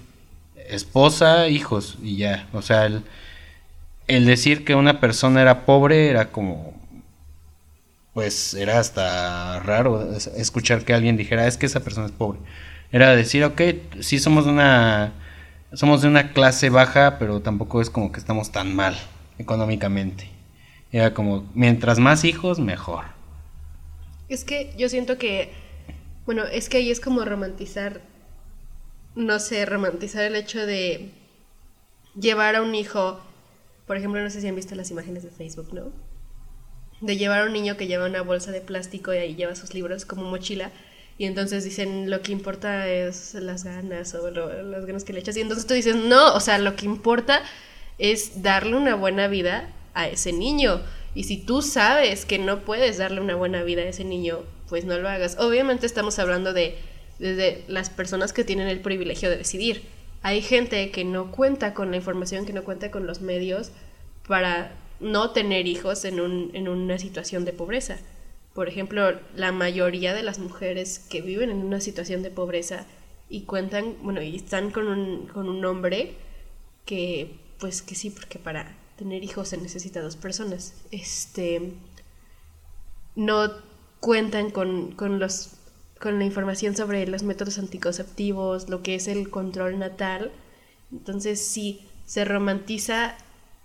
esposa, 0.69 1.47
hijos 1.47 1.97
y 2.03 2.17
ya. 2.17 2.47
O 2.53 2.61
sea, 2.61 2.85
el, 2.85 3.03
el 4.07 4.27
decir 4.27 4.63
que 4.63 4.75
una 4.75 4.99
persona 4.99 5.41
era 5.41 5.65
pobre 5.65 6.09
era 6.09 6.31
como 6.31 6.75
pues 8.13 8.53
era 8.53 8.79
hasta 8.79 9.59
raro 9.61 10.13
escuchar 10.37 10.85
que 10.85 10.93
alguien 10.93 11.17
dijera 11.17 11.47
es 11.47 11.57
que 11.57 11.65
esa 11.65 11.79
persona 11.79 12.05
es 12.05 12.11
pobre. 12.11 12.39
Era 12.91 13.15
decir, 13.15 13.43
ok, 13.43 13.61
sí 14.01 14.19
somos 14.19 14.45
una, 14.45 15.13
somos 15.73 16.03
de 16.03 16.07
una 16.09 16.31
clase 16.31 16.69
baja, 16.69 17.17
pero 17.17 17.41
tampoco 17.41 17.81
es 17.81 17.89
como 17.89 18.11
que 18.11 18.19
estamos 18.19 18.51
tan 18.51 18.75
mal 18.75 18.95
económicamente. 19.39 20.29
Era 20.91 21.15
como, 21.15 21.49
mientras 21.55 21.97
más 21.97 22.23
hijos, 22.23 22.59
mejor. 22.59 23.14
Es 24.29 24.43
que 24.43 24.73
yo 24.77 24.89
siento 24.89 25.17
que, 25.17 25.51
bueno, 26.25 26.43
es 26.45 26.69
que 26.69 26.77
ahí 26.77 26.91
es 26.91 26.99
como 26.99 27.23
romantizar, 27.25 28.01
no 29.15 29.39
sé, 29.39 29.65
romantizar 29.65 30.23
el 30.23 30.35
hecho 30.35 30.65
de 30.65 31.11
llevar 32.19 32.55
a 32.55 32.61
un 32.61 32.73
hijo, 32.75 33.19
por 33.85 33.97
ejemplo, 33.97 34.21
no 34.21 34.29
sé 34.29 34.41
si 34.41 34.47
han 34.47 34.55
visto 34.55 34.75
las 34.75 34.91
imágenes 34.91 35.23
de 35.23 35.29
Facebook, 35.29 35.73
¿no? 35.73 35.91
De 37.01 37.17
llevar 37.17 37.41
a 37.41 37.45
un 37.45 37.53
niño 37.53 37.77
que 37.77 37.87
lleva 37.87 38.07
una 38.07 38.21
bolsa 38.21 38.51
de 38.51 38.61
plástico 38.61 39.13
y 39.13 39.17
ahí 39.17 39.35
lleva 39.35 39.55
sus 39.55 39.73
libros 39.73 40.05
como 40.05 40.23
mochila 40.23 40.71
y 41.17 41.25
entonces 41.25 41.63
dicen 41.63 42.09
lo 42.09 42.21
que 42.21 42.31
importa 42.31 42.89
es 42.89 43.35
las 43.35 43.63
ganas 43.63 44.13
o 44.15 44.29
las 44.31 44.85
ganas 44.85 45.03
que 45.03 45.13
le 45.13 45.19
echas 45.19 45.37
y 45.37 45.41
entonces 45.41 45.65
tú 45.65 45.73
dices 45.73 45.95
no, 45.95 46.33
o 46.33 46.39
sea, 46.39 46.57
lo 46.57 46.75
que 46.75 46.85
importa 46.85 47.41
es 47.97 48.41
darle 48.41 48.75
una 48.75 48.95
buena 48.95 49.27
vida 49.27 49.69
a 49.93 50.07
ese 50.07 50.33
niño 50.33 50.81
y 51.15 51.23
si 51.23 51.37
tú 51.37 51.61
sabes 51.61 52.25
que 52.25 52.37
no 52.37 52.59
puedes 52.65 52.97
darle 52.97 53.21
una 53.21 53.35
buena 53.35 53.63
vida 53.63 53.81
a 53.81 53.87
ese 53.87 54.03
niño, 54.03 54.43
pues 54.69 54.83
no 54.85 54.97
lo 54.97 55.07
hagas. 55.07 55.37
Obviamente 55.39 55.85
estamos 55.85 56.19
hablando 56.19 56.53
de 56.53 56.77
desde 57.19 57.63
las 57.67 57.89
personas 57.89 58.33
que 58.33 58.43
tienen 58.43 58.67
el 58.67 58.81
privilegio 58.81 59.29
de 59.29 59.37
decidir. 59.37 59.83
Hay 60.21 60.41
gente 60.41 60.91
que 60.91 61.05
no 61.05 61.31
cuenta 61.31 61.73
con 61.73 61.91
la 61.91 61.97
información, 61.97 62.45
que 62.45 62.53
no 62.53 62.65
cuenta 62.65 62.91
con 62.91 63.07
los 63.07 63.21
medios 63.21 63.71
para 64.27 64.75
no 64.99 65.31
tener 65.31 65.67
hijos 65.67 66.03
en, 66.03 66.19
un, 66.19 66.51
en 66.53 66.67
una 66.67 66.97
situación 66.97 67.45
de 67.45 67.53
pobreza. 67.53 67.97
Por 68.53 68.67
ejemplo, 68.67 69.19
la 69.35 69.51
mayoría 69.51 70.13
de 70.13 70.23
las 70.23 70.39
mujeres 70.39 70.99
que 70.99 71.21
viven 71.21 71.51
en 71.51 71.57
una 71.57 71.79
situación 71.79 72.23
de 72.23 72.31
pobreza 72.31 72.85
y 73.29 73.41
cuentan, 73.41 73.95
bueno, 74.01 74.21
y 74.21 74.35
están 74.35 74.71
con 74.71 74.87
un, 74.87 75.27
con 75.27 75.47
un 75.47 75.63
hombre 75.65 76.15
que, 76.85 77.35
pues 77.59 77.81
que 77.81 77.95
sí, 77.95 78.09
porque 78.09 78.39
para 78.39 78.75
tener 78.97 79.23
hijos 79.23 79.49
se 79.49 79.57
necesita 79.57 80.01
dos 80.01 80.15
personas. 80.15 80.73
Este, 80.91 81.73
no 83.15 83.51
cuentan 83.99 84.51
con, 84.51 84.91
con, 84.91 85.19
los, 85.19 85.51
con 85.99 86.19
la 86.19 86.25
información 86.25 86.75
sobre 86.75 87.07
los 87.07 87.23
métodos 87.23 87.57
anticonceptivos, 87.57 88.69
lo 88.69 88.83
que 88.83 88.95
es 88.95 89.07
el 89.07 89.29
control 89.29 89.79
natal. 89.79 90.31
Entonces 90.91 91.45
sí, 91.45 91.87
se 92.05 92.25
romantiza 92.25 93.17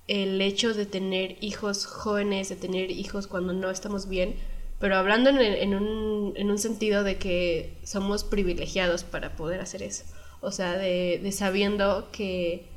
el 0.08 0.40
hecho 0.40 0.74
de 0.74 0.86
tener 0.86 1.36
hijos 1.40 1.86
jóvenes, 1.86 2.48
de 2.48 2.56
tener 2.56 2.90
hijos 2.90 3.26
cuando 3.26 3.52
no 3.52 3.70
estamos 3.70 4.08
bien, 4.08 4.34
pero 4.80 4.96
hablando 4.96 5.30
en, 5.30 5.74
un, 5.74 6.32
en 6.36 6.50
un, 6.50 6.58
sentido 6.58 7.04
de 7.04 7.18
que 7.18 7.76
somos 7.84 8.24
privilegiados 8.24 9.04
para 9.04 9.36
poder 9.36 9.60
hacer 9.60 9.82
eso. 9.82 10.04
O 10.40 10.50
sea, 10.50 10.72
de, 10.72 11.20
de 11.22 11.32
sabiendo 11.32 12.08
que, 12.12 12.69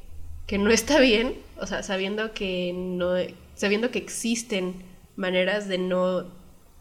que, 0.48 0.58
no 0.58 0.70
está 0.70 1.00
bien, 1.00 1.36
o 1.58 1.68
sea, 1.68 1.84
sabiendo 1.84 2.34
que, 2.34 2.74
no, 2.74 3.14
sabiendo 3.56 3.92
que 3.92 4.00
existen 4.00 4.84
maneras 5.16 5.68
de 5.68 5.78
no 5.78 6.26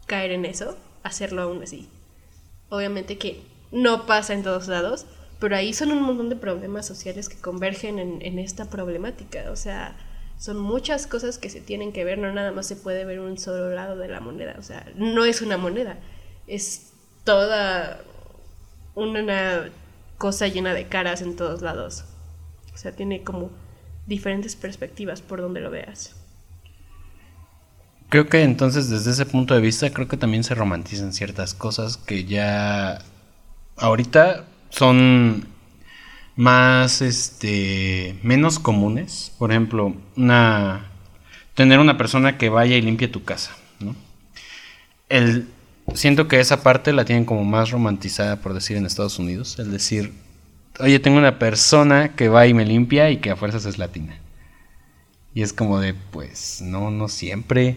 caer 0.06 0.32
en 0.32 0.44
eso, 0.44 0.76
hacerlo 1.02 1.42
aún 1.42 1.62
así. 1.62 1.88
Obviamente 2.68 3.18
que 3.18 3.42
no 3.70 4.06
pasa 4.06 4.34
en 4.34 4.42
todos 4.42 4.68
lados, 4.68 5.06
pero 5.38 5.56
ahí 5.56 5.72
son 5.72 5.92
un 5.92 6.02
montón 6.02 6.28
de 6.28 6.36
problemas 6.36 6.86
sociales 6.86 7.28
que 7.28 7.36
convergen 7.36 7.98
en, 7.98 8.22
en 8.22 8.38
esta 8.38 8.70
problemática. 8.70 9.50
O 9.50 9.56
sea, 9.56 9.96
son 10.42 10.58
muchas 10.58 11.06
cosas 11.06 11.38
que 11.38 11.50
se 11.50 11.60
tienen 11.60 11.92
que 11.92 12.04
ver, 12.04 12.18
no 12.18 12.32
nada 12.32 12.50
más 12.50 12.66
se 12.66 12.74
puede 12.74 13.04
ver 13.04 13.20
un 13.20 13.38
solo 13.38 13.70
lado 13.70 13.96
de 13.96 14.08
la 14.08 14.18
moneda, 14.18 14.56
o 14.58 14.62
sea, 14.62 14.84
no 14.96 15.24
es 15.24 15.40
una 15.40 15.56
moneda, 15.56 15.98
es 16.48 16.92
toda 17.22 18.00
una 18.96 19.70
cosa 20.18 20.48
llena 20.48 20.74
de 20.74 20.88
caras 20.88 21.22
en 21.22 21.36
todos 21.36 21.62
lados. 21.62 22.04
O 22.74 22.76
sea, 22.76 22.92
tiene 22.92 23.22
como 23.22 23.50
diferentes 24.06 24.56
perspectivas 24.56 25.22
por 25.22 25.40
donde 25.40 25.60
lo 25.60 25.70
veas. 25.70 26.14
Creo 28.08 28.28
que 28.28 28.42
entonces 28.42 28.90
desde 28.90 29.12
ese 29.12 29.26
punto 29.26 29.54
de 29.54 29.60
vista 29.60 29.90
creo 29.90 30.08
que 30.08 30.16
también 30.16 30.44
se 30.44 30.54
romantizan 30.54 31.12
ciertas 31.12 31.54
cosas 31.54 31.96
que 31.96 32.24
ya 32.24 32.98
ahorita 33.76 34.44
son 34.68 35.46
más 36.36 37.02
este 37.02 38.18
menos 38.22 38.58
comunes 38.58 39.32
por 39.38 39.50
ejemplo 39.50 39.94
una 40.16 40.86
tener 41.54 41.78
una 41.78 41.98
persona 41.98 42.38
que 42.38 42.48
vaya 42.48 42.76
y 42.76 42.82
limpie 42.82 43.08
tu 43.08 43.22
casa 43.24 43.54
¿no? 43.80 43.94
el 45.10 45.46
siento 45.94 46.28
que 46.28 46.40
esa 46.40 46.62
parte 46.62 46.92
la 46.94 47.04
tienen 47.04 47.26
como 47.26 47.44
más 47.44 47.70
romantizada 47.70 48.40
por 48.40 48.54
decir 48.54 48.78
en 48.78 48.86
Estados 48.86 49.18
Unidos 49.18 49.58
el 49.58 49.70
decir 49.70 50.12
oye 50.80 50.98
tengo 50.98 51.18
una 51.18 51.38
persona 51.38 52.14
que 52.14 52.28
va 52.28 52.46
y 52.46 52.54
me 52.54 52.64
limpia 52.64 53.10
y 53.10 53.18
que 53.18 53.30
a 53.30 53.36
fuerzas 53.36 53.64
es 53.64 53.78
latina 53.78 54.18
y 55.34 55.42
es 55.42 55.52
como 55.52 55.80
de 55.80 55.94
pues 55.94 56.60
no 56.62 56.90
no 56.90 57.08
siempre 57.08 57.76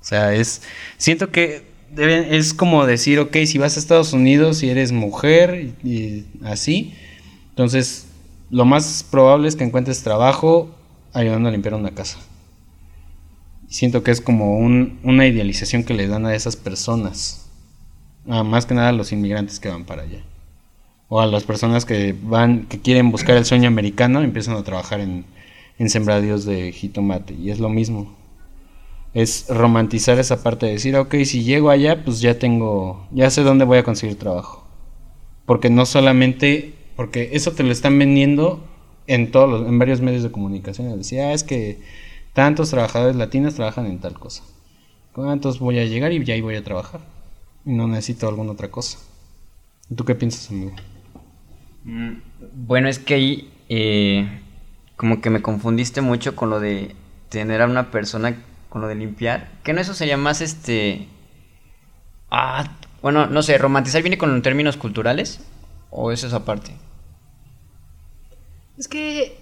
o 0.00 0.04
sea 0.04 0.34
es 0.34 0.62
siento 0.96 1.30
que 1.30 1.66
es 1.96 2.54
como 2.54 2.86
decir 2.86 3.18
ok 3.18 3.36
si 3.46 3.58
vas 3.58 3.76
a 3.76 3.80
Estados 3.80 4.12
Unidos 4.12 4.62
y 4.62 4.70
eres 4.70 4.92
mujer 4.92 5.74
y 5.82 6.26
así 6.44 6.94
entonces, 7.58 8.06
lo 8.50 8.64
más 8.64 9.02
probable 9.02 9.48
es 9.48 9.56
que 9.56 9.64
encuentres 9.64 10.04
trabajo 10.04 10.72
ayudando 11.12 11.48
a 11.48 11.50
limpiar 11.50 11.74
una 11.74 11.90
casa. 11.90 12.20
Siento 13.66 14.04
que 14.04 14.12
es 14.12 14.20
como 14.20 14.58
una 14.58 15.26
idealización 15.26 15.82
que 15.82 15.92
le 15.92 16.06
dan 16.06 16.24
a 16.24 16.36
esas 16.36 16.54
personas. 16.54 17.50
más 18.24 18.64
que 18.64 18.74
nada 18.74 18.90
a 18.90 18.92
los 18.92 19.10
inmigrantes 19.10 19.58
que 19.58 19.70
van 19.70 19.84
para 19.84 20.02
allá. 20.02 20.22
O 21.08 21.20
a 21.20 21.26
las 21.26 21.44
personas 21.44 21.84
que 21.84 22.14
van, 22.22 22.66
que 22.66 22.80
quieren 22.80 23.10
buscar 23.10 23.36
el 23.36 23.44
sueño 23.44 23.68
americano, 23.68 24.20
empiezan 24.20 24.56
a 24.56 24.62
trabajar 24.62 25.00
en, 25.00 25.24
en 25.78 25.88
sembradíos 25.88 26.44
de 26.44 26.72
jitomate. 26.72 27.34
Y 27.34 27.50
es 27.50 27.60
lo 27.60 27.68
mismo. 27.68 28.14
Es 29.14 29.46
romantizar 29.48 30.18
esa 30.18 30.42
parte 30.42 30.66
de 30.66 30.72
decir, 30.72 30.96
ok, 30.96 31.14
si 31.24 31.44
llego 31.44 31.70
allá, 31.70 32.04
pues 32.04 32.20
ya 32.20 32.38
tengo, 32.38 33.06
ya 33.10 33.30
sé 33.30 33.42
dónde 33.42 33.64
voy 33.64 33.78
a 33.78 33.84
conseguir 33.84 34.18
trabajo. 34.18 34.66
Porque 35.46 35.70
no 35.70 35.86
solamente 35.86 36.74
porque 36.98 37.30
eso 37.34 37.52
te 37.52 37.62
lo 37.62 37.70
están 37.70 37.96
vendiendo 37.96 38.60
en 39.06 39.30
todos 39.30 39.48
los, 39.48 39.68
en 39.68 39.78
varios 39.78 40.00
medios 40.00 40.24
de 40.24 40.32
comunicación. 40.32 40.98
Decía, 40.98 41.28
ah, 41.28 41.32
es 41.32 41.44
que 41.44 41.80
tantos 42.32 42.70
trabajadores 42.70 43.14
latinos 43.14 43.54
trabajan 43.54 43.86
en 43.86 44.00
tal 44.00 44.18
cosa. 44.18 44.42
¿Cuántos 45.12 45.60
voy 45.60 45.78
a 45.78 45.84
llegar 45.84 46.12
y 46.12 46.24
ya 46.24 46.34
ahí 46.34 46.40
voy 46.40 46.56
a 46.56 46.64
trabajar? 46.64 47.02
Y 47.64 47.70
no 47.70 47.86
necesito 47.86 48.26
alguna 48.28 48.50
otra 48.50 48.72
cosa. 48.72 48.98
¿Tú 49.94 50.04
qué 50.04 50.16
piensas, 50.16 50.50
amigo? 50.50 50.72
Bueno, 52.54 52.88
es 52.88 52.98
que 52.98 53.14
ahí 53.14 53.52
eh, 53.68 54.40
como 54.96 55.20
que 55.20 55.30
me 55.30 55.42
confundiste 55.42 56.00
mucho 56.00 56.36
con 56.36 56.50
lo 56.50 56.60
de 56.60 56.94
tener 57.28 57.62
a 57.62 57.66
una 57.66 57.90
persona 57.90 58.36
con 58.68 58.82
lo 58.82 58.88
de 58.88 58.94
limpiar. 58.94 59.48
Que 59.62 59.72
no 59.72 59.80
eso 59.80 59.94
sería 59.94 60.16
más 60.16 60.40
este... 60.40 61.08
Ah, 62.30 62.70
bueno, 63.00 63.26
no 63.26 63.42
sé, 63.42 63.56
romantizar 63.56 64.02
viene 64.02 64.18
con 64.18 64.42
términos 64.42 64.76
culturales 64.76 65.40
o 65.90 66.12
es 66.12 66.24
esa 66.24 66.44
parte. 66.44 66.72
Es 68.76 68.86
que 68.86 69.38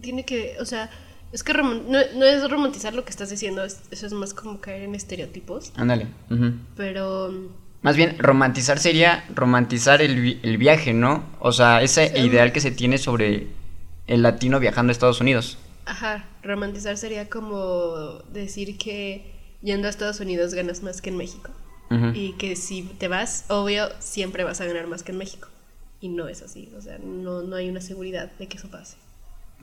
tiene 0.00 0.24
que, 0.24 0.56
o 0.60 0.66
sea, 0.66 0.90
es 1.32 1.42
que 1.42 1.54
no, 1.54 1.98
es 1.98 2.50
romantizar 2.50 2.94
lo 2.94 3.04
que 3.04 3.10
estás 3.10 3.30
diciendo, 3.30 3.64
eso 3.64 3.84
es 3.90 4.12
más 4.12 4.34
como 4.34 4.60
caer 4.60 4.82
en 4.82 4.94
estereotipos. 4.94 5.72
Ándale. 5.76 6.08
Pero... 6.76 7.63
Más 7.84 7.96
bien, 7.96 8.16
romantizar 8.18 8.80
sería 8.80 9.24
romantizar 9.32 10.02
el, 10.02 10.40
el 10.42 10.58
viaje, 10.58 10.92
¿no? 10.92 11.22
O 11.38 11.52
sea, 11.52 11.82
ese 11.82 12.18
ideal 12.18 12.50
que 12.50 12.60
se 12.60 12.72
tiene 12.72 12.98
sobre 12.98 13.46
el 14.08 14.22
latino 14.22 14.58
viajando 14.58 14.90
a 14.90 14.92
Estados 14.92 15.20
Unidos. 15.20 15.58
Ajá, 15.86 16.24
romantizar 16.42 16.96
sería 16.96 17.28
como 17.28 18.22
decir 18.32 18.76
que 18.78 19.30
yendo 19.62 19.86
a 19.86 19.90
Estados 19.90 20.18
Unidos 20.18 20.54
ganas 20.54 20.82
más 20.82 21.00
que 21.00 21.10
en 21.10 21.16
México. 21.16 21.50
Y 22.12 22.32
que 22.32 22.56
si 22.56 22.82
te 22.82 23.06
vas, 23.06 23.44
obvio, 23.46 23.88
siempre 24.00 24.42
vas 24.42 24.60
a 24.60 24.64
ganar 24.64 24.88
más 24.88 25.04
que 25.04 25.12
en 25.12 25.18
México 25.18 25.46
y 26.04 26.08
no 26.08 26.28
es 26.28 26.42
así, 26.42 26.70
o 26.76 26.82
sea, 26.82 26.98
no, 26.98 27.40
no 27.40 27.56
hay 27.56 27.70
una 27.70 27.80
seguridad 27.80 28.30
de 28.38 28.46
que 28.46 28.58
eso 28.58 28.68
pase. 28.68 28.96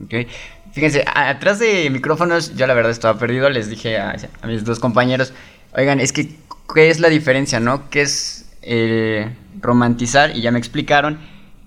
Ok, 0.03 0.27
fíjense, 0.71 1.05
atrás 1.05 1.59
de 1.59 1.87
micrófonos 1.91 2.55
yo 2.55 2.65
la 2.65 2.73
verdad 2.73 2.89
estaba 2.89 3.19
perdido, 3.19 3.47
les 3.51 3.69
dije 3.69 3.99
a, 3.99 4.15
mis 4.47 4.65
dos 4.65 4.79
compañeros, 4.79 5.33
oigan, 5.77 5.99
es 5.99 6.11
que, 6.11 6.35
¿qué 6.73 6.89
es 6.89 6.99
la 6.99 7.09
diferencia, 7.09 7.59
no? 7.59 7.89
¿Qué 7.89 8.01
es 8.01 8.49
eh, 8.61 9.35
romantizar? 9.59 10.35
Y 10.35 10.41
ya 10.41 10.51
me 10.51 10.59
explicaron 10.59 11.19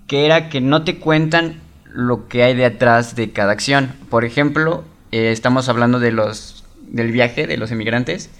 que 0.07 0.27
era 0.27 0.49
que 0.49 0.61
no 0.61 0.85
te 0.85 0.99
cuentan 0.99 1.61
lo 1.87 2.29
que 2.29 2.43
hay 2.43 2.55
detrás 2.55 3.15
de 3.17 3.31
cada 3.33 3.53
acción. 3.53 3.95
Por 4.11 4.25
ejemplo, 4.25 4.85
eh, 5.13 5.31
estamos 5.33 5.69
hablando 5.69 6.01
de 6.01 6.13
los 6.13 6.65
del 6.81 7.13
viaje 7.13 7.47
de 7.47 7.57
los 7.57 7.71
emigrantes. 7.71 8.31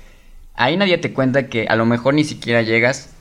Ahí 0.55 0.77
nadie 0.77 0.99
te 0.99 1.13
cuenta 1.13 1.49
que 1.49 1.67
a 1.67 1.77
lo 1.77 1.87
mejor 1.87 2.15
ni 2.15 2.25
siquiera 2.25 2.63
llegas 2.63 3.15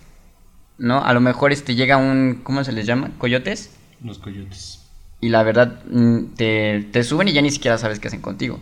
¿no? 0.77 1.03
A 1.03 1.13
lo 1.13 1.21
mejor 1.21 1.51
este 1.51 1.75
llega 1.75 1.97
un, 1.97 2.41
¿cómo 2.43 2.63
se 2.63 2.71
les 2.71 2.85
llama? 2.85 3.11
¿Coyotes? 3.17 3.71
Los 4.03 4.19
coyotes. 4.19 4.81
Y 5.21 5.29
la 5.29 5.43
verdad, 5.43 5.81
mm, 5.89 6.35
te, 6.35 6.87
te 6.91 7.03
suben 7.03 7.27
y 7.27 7.33
ya 7.33 7.41
ni 7.41 7.51
siquiera 7.51 7.77
sabes 7.77 7.99
qué 7.99 8.07
hacen 8.07 8.21
contigo. 8.21 8.59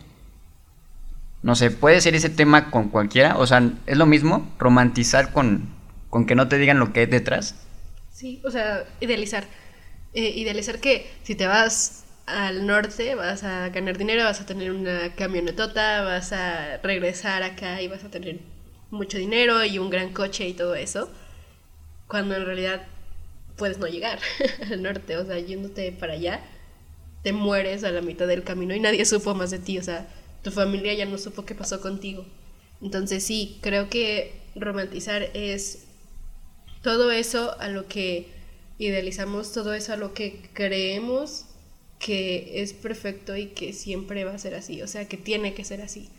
No 1.44 1.56
sé, 1.56 1.72
puede 1.72 2.02
ser 2.02 2.16
ese 2.16 2.30
tema 2.30 2.70
con 2.70 2.90
cualquiera. 2.90 3.38
O 3.38 3.48
sea, 3.48 3.72
es 3.86 3.98
lo 3.98 4.06
mismo 4.06 4.54
romantizar 4.60 5.34
con, 5.34 5.70
con 6.10 6.26
que 6.26 6.36
no 6.36 6.48
te 6.48 6.58
digan 6.58 6.80
lo 6.80 6.94
que 6.94 7.02
hay 7.02 7.06
detrás. 7.08 7.56
Sí, 8.12 8.42
o 8.46 8.52
sea, 8.52 8.84
idealizar. 9.00 9.46
Eh, 10.14 10.34
idealizar 10.36 10.80
que 10.80 11.10
si 11.24 11.36
te 11.36 11.48
vas 11.48 12.04
al 12.28 12.68
norte 12.68 13.16
vas 13.16 13.44
a 13.44 13.70
ganar 13.70 13.98
dinero, 13.98 14.24
vas 14.24 14.42
a 14.42 14.46
tener 14.46 14.72
una 14.72 15.16
camionetota, 15.16 16.02
vas 16.04 16.32
a 16.34 16.78
regresar 16.84 17.44
acá 17.44 17.82
y 17.82 17.88
vas 17.88 18.04
a 18.04 18.12
tener 18.12 18.40
mucho 18.90 19.18
dinero 19.18 19.64
y 19.66 19.80
un 19.80 19.90
gran 19.90 20.14
coche 20.14 20.48
y 20.48 20.54
todo 20.54 20.76
eso 20.76 21.10
cuando 22.12 22.36
en 22.36 22.46
realidad 22.46 22.82
puedes 23.56 23.78
no 23.78 23.88
llegar 23.88 24.20
al 24.70 24.84
norte, 24.84 25.16
o 25.16 25.26
sea, 25.26 25.40
yéndote 25.40 25.94
para 25.94 26.14
allá, 26.14 26.42
te 27.24 27.32
mueres 27.32 27.86
a 27.86 27.92
la 27.92 28.02
mitad 28.02 28.28
del 28.28 28.44
camino 28.44 28.76
y 28.76 28.82
nadie 28.82 29.06
supo 29.06 29.34
más 29.34 29.50
de 29.50 29.60
ti, 29.60 29.80
o 29.80 29.84
sea, 29.84 30.08
tu 30.44 30.52
familia 30.52 30.94
ya 30.94 31.06
no 31.06 31.18
supo 31.18 31.46
qué 31.46 31.56
pasó 31.56 31.82
contigo. 31.82 32.26
Entonces 32.82 33.24
sí, 33.24 33.60
creo 33.62 33.90
que 33.90 34.34
romantizar 34.56 35.30
es 35.34 35.86
todo 36.82 37.12
eso 37.12 37.60
a 37.60 37.68
lo 37.68 37.88
que 37.88 38.28
idealizamos, 38.80 39.54
todo 39.54 39.74
eso 39.74 39.94
a 39.94 39.98
lo 39.98 40.14
que 40.14 40.50
creemos 40.54 41.46
que 42.00 42.64
es 42.64 42.74
perfecto 42.74 43.38
y 43.38 43.48
que 43.48 43.74
siempre 43.74 44.24
va 44.24 44.34
a 44.34 44.38
ser 44.40 44.56
así, 44.56 44.82
o 44.82 44.88
sea, 44.88 45.08
que 45.08 45.18
tiene 45.18 45.54
que 45.54 45.64
ser 45.64 45.82
así 45.82 46.10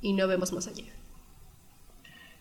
y 0.00 0.12
no 0.12 0.28
vemos 0.28 0.52
más 0.52 0.68
allá. 0.68 0.84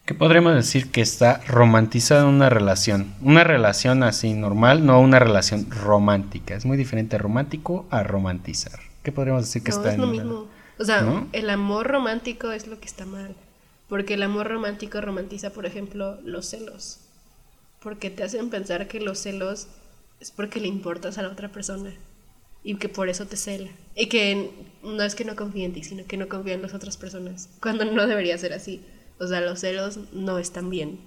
¿Qué 0.05 0.13
podríamos 0.13 0.53
decir 0.53 0.91
que 0.91 1.01
está 1.01 1.39
romantizada 1.47 2.25
una 2.25 2.49
relación? 2.49 3.15
Una 3.21 3.45
relación 3.45 4.03
así 4.03 4.33
normal, 4.33 4.85
no 4.85 4.99
una 4.99 5.17
relación 5.17 5.71
romántica. 5.71 6.55
Es 6.55 6.65
muy 6.65 6.75
diferente 6.75 7.17
romántico 7.17 7.87
a 7.89 8.03
romantizar. 8.03 8.79
¿Qué 9.01 9.13
podríamos 9.13 9.45
decir 9.45 9.63
que 9.63 9.71
está 9.71 9.93
es 9.93 9.97
lo 9.97 10.07
mismo. 10.07 10.47
O 10.79 10.85
sea, 10.85 11.01
¿No? 11.01 11.27
el 11.33 11.49
amor 11.49 11.87
romántico 11.87 12.51
es 12.51 12.67
lo 12.67 12.79
que 12.79 12.85
está 12.85 13.05
mal. 13.05 13.35
Porque 13.87 14.15
el 14.15 14.23
amor 14.23 14.47
romántico 14.47 15.01
romantiza, 15.01 15.51
por 15.51 15.65
ejemplo, 15.65 16.19
los 16.21 16.47
celos. 16.47 16.99
Porque 17.81 18.09
te 18.09 18.23
hacen 18.23 18.49
pensar 18.49 18.87
que 18.87 18.99
los 18.99 19.19
celos 19.19 19.67
es 20.19 20.31
porque 20.31 20.59
le 20.59 20.67
importas 20.67 21.17
a 21.17 21.21
la 21.21 21.29
otra 21.29 21.51
persona. 21.51 21.93
Y 22.63 22.75
que 22.77 22.89
por 22.89 23.09
eso 23.09 23.25
te 23.27 23.35
cela. 23.35 23.69
Y 23.95 24.07
que 24.07 24.51
no 24.83 25.03
es 25.03 25.15
que 25.15 25.25
no 25.25 25.35
confíe 25.35 25.65
en 25.65 25.73
ti, 25.73 25.83
sino 25.83 26.05
que 26.05 26.17
no 26.17 26.29
confía 26.29 26.53
en 26.53 26.61
las 26.61 26.73
otras 26.73 26.97
personas. 26.97 27.49
Cuando 27.61 27.85
no 27.85 28.07
debería 28.07 28.37
ser 28.37 28.53
así. 28.53 28.83
O 29.19 29.27
sea, 29.27 29.41
los 29.41 29.59
celos 29.59 29.99
no 30.13 30.39
están 30.39 30.69
bien. 30.69 30.99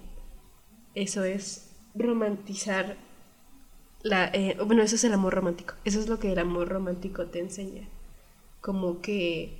Eso 0.95 1.23
es 1.23 1.71
romantizar 1.95 2.95
la... 4.03 4.27
eh, 4.33 4.57
bueno, 4.65 4.83
eso 4.83 4.95
es 4.95 5.03
el 5.03 5.13
amor 5.13 5.33
romántico. 5.33 5.73
Eso 5.83 5.99
es 5.99 6.07
lo 6.07 6.19
que 6.19 6.31
el 6.31 6.39
amor 6.39 6.69
romántico 6.69 7.25
te 7.25 7.39
enseña. 7.39 7.87
Como 8.61 9.01
que 9.01 9.53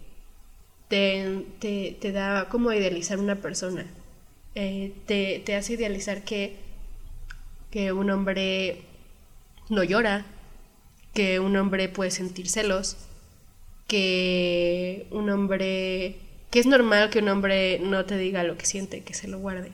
te, 0.87 1.45
te, 1.59 1.97
te 1.99 2.11
da 2.11 2.49
como 2.49 2.71
idealizar 2.71 3.19
una 3.19 3.35
persona. 3.35 3.85
Eh, 4.55 4.93
te, 5.05 5.41
te 5.45 5.55
hace 5.55 5.73
idealizar 5.73 6.23
que, 6.23 6.55
que 7.71 7.91
un 7.91 8.09
hombre 8.09 8.81
no 9.69 9.83
llora, 9.83 10.25
que 11.13 11.39
un 11.39 11.55
hombre 11.57 11.89
puede 11.89 12.11
sentir 12.11 12.49
celos, 12.49 12.97
que 13.87 15.07
un 15.11 15.29
hombre... 15.29 16.17
que 16.51 16.59
es 16.59 16.65
normal 16.65 17.09
que 17.09 17.19
un 17.19 17.29
hombre 17.29 17.79
no 17.79 18.05
te 18.05 18.17
diga 18.17 18.43
lo 18.43 18.57
que 18.57 18.65
siente, 18.65 19.01
que 19.03 19.13
se 19.13 19.27
lo 19.27 19.39
guarde. 19.39 19.71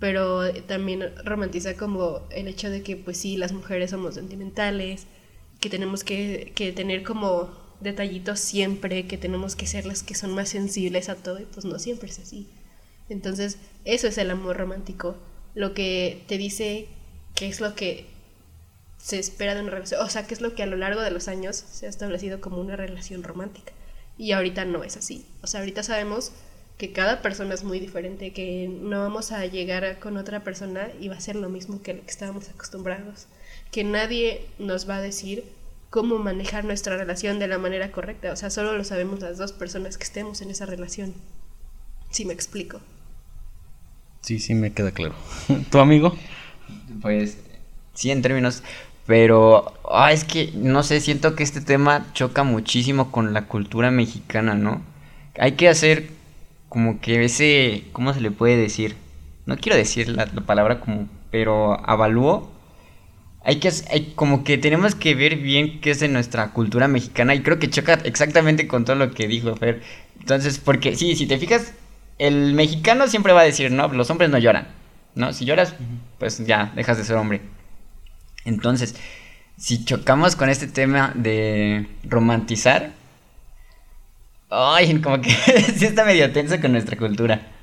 Pero 0.00 0.52
también 0.64 1.12
romantiza 1.24 1.76
como 1.76 2.22
el 2.30 2.48
hecho 2.48 2.68
de 2.70 2.82
que 2.82 2.96
pues 2.96 3.16
sí, 3.18 3.36
las 3.36 3.52
mujeres 3.52 3.90
somos 3.90 4.14
sentimentales, 4.16 5.06
que 5.60 5.70
tenemos 5.70 6.04
que, 6.04 6.52
que 6.54 6.72
tener 6.72 7.04
como 7.04 7.50
detallitos 7.80 8.40
siempre, 8.40 9.06
que 9.06 9.18
tenemos 9.18 9.56
que 9.56 9.66
ser 9.66 9.86
las 9.86 10.02
que 10.02 10.14
son 10.14 10.34
más 10.34 10.48
sensibles 10.48 11.08
a 11.08 11.16
todo 11.16 11.40
y 11.40 11.44
pues 11.44 11.64
no 11.64 11.78
siempre 11.78 12.08
es 12.08 12.18
así. 12.18 12.48
Entonces, 13.08 13.58
eso 13.84 14.06
es 14.08 14.18
el 14.18 14.30
amor 14.30 14.56
romántico, 14.56 15.16
lo 15.54 15.74
que 15.74 16.22
te 16.26 16.38
dice 16.38 16.88
qué 17.34 17.48
es 17.48 17.60
lo 17.60 17.74
que 17.74 18.06
se 18.98 19.18
espera 19.18 19.54
de 19.54 19.60
una 19.60 19.70
relación, 19.70 20.00
o 20.02 20.08
sea, 20.08 20.26
qué 20.26 20.34
es 20.34 20.40
lo 20.40 20.54
que 20.54 20.62
a 20.62 20.66
lo 20.66 20.76
largo 20.76 21.02
de 21.02 21.10
los 21.10 21.28
años 21.28 21.56
se 21.56 21.86
ha 21.86 21.90
establecido 21.90 22.40
como 22.40 22.58
una 22.58 22.76
relación 22.76 23.22
romántica. 23.22 23.72
Y 24.16 24.32
ahorita 24.32 24.64
no 24.64 24.84
es 24.84 24.96
así. 24.96 25.26
O 25.42 25.46
sea, 25.46 25.60
ahorita 25.60 25.82
sabemos 25.82 26.32
que 26.78 26.92
cada 26.92 27.22
persona 27.22 27.54
es 27.54 27.64
muy 27.64 27.80
diferente, 27.80 28.32
que 28.32 28.68
no 28.68 29.00
vamos 29.00 29.32
a 29.32 29.44
llegar 29.46 29.98
con 29.98 30.16
otra 30.16 30.42
persona 30.42 30.88
y 31.00 31.08
va 31.08 31.16
a 31.16 31.20
ser 31.20 31.36
lo 31.36 31.48
mismo 31.48 31.82
que 31.82 31.94
lo 31.94 32.02
que 32.02 32.10
estábamos 32.10 32.48
acostumbrados, 32.48 33.26
que 33.70 33.84
nadie 33.84 34.46
nos 34.58 34.88
va 34.88 34.96
a 34.96 35.00
decir 35.00 35.44
cómo 35.94 36.18
manejar 36.18 36.64
nuestra 36.64 36.96
relación 36.96 37.38
de 37.38 37.46
la 37.46 37.56
manera 37.56 37.92
correcta, 37.92 38.32
o 38.32 38.36
sea, 38.36 38.50
solo 38.50 38.76
lo 38.76 38.82
sabemos 38.82 39.20
las 39.20 39.38
dos 39.38 39.52
personas 39.52 39.96
que 39.96 40.02
estemos 40.02 40.42
en 40.42 40.50
esa 40.50 40.66
relación. 40.66 41.14
Si 42.10 42.24
me 42.24 42.32
explico. 42.32 42.80
Sí, 44.20 44.40
sí, 44.40 44.54
me 44.54 44.72
queda 44.72 44.90
claro. 44.90 45.14
¿Tu 45.70 45.78
amigo? 45.78 46.16
Pues 47.00 47.38
sí, 47.92 48.10
en 48.10 48.22
términos, 48.22 48.64
pero 49.06 49.72
ah, 49.88 50.10
es 50.10 50.24
que 50.24 50.50
no 50.56 50.82
sé, 50.82 51.00
siento 51.00 51.36
que 51.36 51.44
este 51.44 51.60
tema 51.60 52.12
choca 52.12 52.42
muchísimo 52.42 53.12
con 53.12 53.32
la 53.32 53.46
cultura 53.46 53.92
mexicana, 53.92 54.56
¿no? 54.56 54.82
Hay 55.38 55.52
que 55.52 55.68
hacer 55.68 56.08
como 56.68 57.00
que 57.00 57.24
ese, 57.24 57.84
¿cómo 57.92 58.12
se 58.12 58.20
le 58.20 58.32
puede 58.32 58.56
decir? 58.56 58.96
No 59.46 59.56
quiero 59.58 59.78
decir 59.78 60.08
la, 60.08 60.26
la 60.26 60.40
palabra 60.40 60.80
como, 60.80 61.08
pero 61.30 61.88
avalúo. 61.88 62.50
Hay 63.44 63.56
que, 63.56 63.70
hay, 63.90 64.12
como 64.14 64.42
que 64.42 64.56
tenemos 64.56 64.94
que 64.94 65.14
ver 65.14 65.36
bien 65.36 65.80
qué 65.80 65.90
es 65.90 66.00
de 66.00 66.08
nuestra 66.08 66.52
cultura 66.52 66.88
mexicana 66.88 67.34
y 67.34 67.42
creo 67.42 67.58
que 67.58 67.68
choca 67.68 67.94
exactamente 68.04 68.66
con 68.66 68.84
todo 68.84 68.96
lo 68.96 69.12
que 69.12 69.28
dijo 69.28 69.54
Fer. 69.54 69.82
Entonces, 70.18 70.58
porque 70.58 70.96
sí, 70.96 71.14
si 71.14 71.26
te 71.26 71.38
fijas, 71.38 71.74
el 72.18 72.54
mexicano 72.54 73.06
siempre 73.06 73.34
va 73.34 73.42
a 73.42 73.44
decir, 73.44 73.70
no, 73.70 73.88
los 73.88 74.08
hombres 74.10 74.30
no 74.30 74.38
lloran, 74.38 74.68
¿no? 75.14 75.32
Si 75.34 75.44
lloras, 75.44 75.74
pues 76.18 76.44
ya, 76.46 76.72
dejas 76.74 76.96
de 76.96 77.04
ser 77.04 77.16
hombre. 77.16 77.42
Entonces, 78.46 78.96
si 79.58 79.84
chocamos 79.84 80.36
con 80.36 80.48
este 80.48 80.66
tema 80.66 81.12
de 81.14 81.86
romantizar, 82.04 82.92
ay, 84.50 85.00
como 85.00 85.20
que 85.20 85.30
sí 85.76 85.84
está 85.84 86.04
medio 86.04 86.32
tenso 86.32 86.60
con 86.60 86.72
nuestra 86.72 86.96
cultura. 86.96 87.53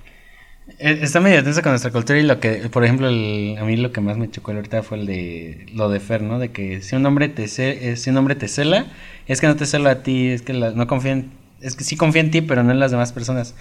Eh, 0.84 1.00
Está 1.04 1.20
medio 1.20 1.44
tensa 1.44 1.62
con 1.62 1.72
nuestra 1.72 1.92
cultura 1.92 2.20
y 2.20 2.24
lo 2.24 2.40
que, 2.40 2.70
por 2.70 2.84
ejemplo, 2.84 3.08
el- 3.08 3.56
a 3.60 3.64
mí 3.66 3.78
lo 3.78 3.92
que 3.92 4.02
más 4.02 4.18
me 4.18 4.30
chocó 4.32 4.52
ahorita 4.52 4.82
fue 4.84 5.00
el 5.00 5.06
de 5.06 5.66
lo 5.74 5.90
de 5.90 6.00
Fer, 6.00 6.22
¿no? 6.24 6.40
De 6.40 6.52
que 6.52 6.82
si 6.82 6.96
un 6.96 7.06
hombre 7.06 7.30
te 7.30 7.44
eh, 7.46 7.96
si 7.98 8.10
un 8.10 8.18
hombre 8.18 8.36
te 8.36 8.48
cela, 8.48 8.88
es 9.28 9.42
que 9.42 9.48
no 9.48 9.56
te 9.56 9.66
cela 9.66 9.92
a 9.92 10.04
ti, 10.04 10.28
es 10.30 10.42
que 10.42 10.54
la- 10.54 10.72
no 10.72 10.88
confía 10.88 11.12
en, 11.14 11.32
es 11.62 11.76
que 11.76 11.84
sí 11.84 11.96
confía 11.98 12.22
en 12.22 12.32
ti, 12.32 12.42
pero 12.42 12.64
no 12.64 12.72
en 12.72 12.80
las 12.80 12.92
demás 12.92 13.12
personas. 13.14 13.54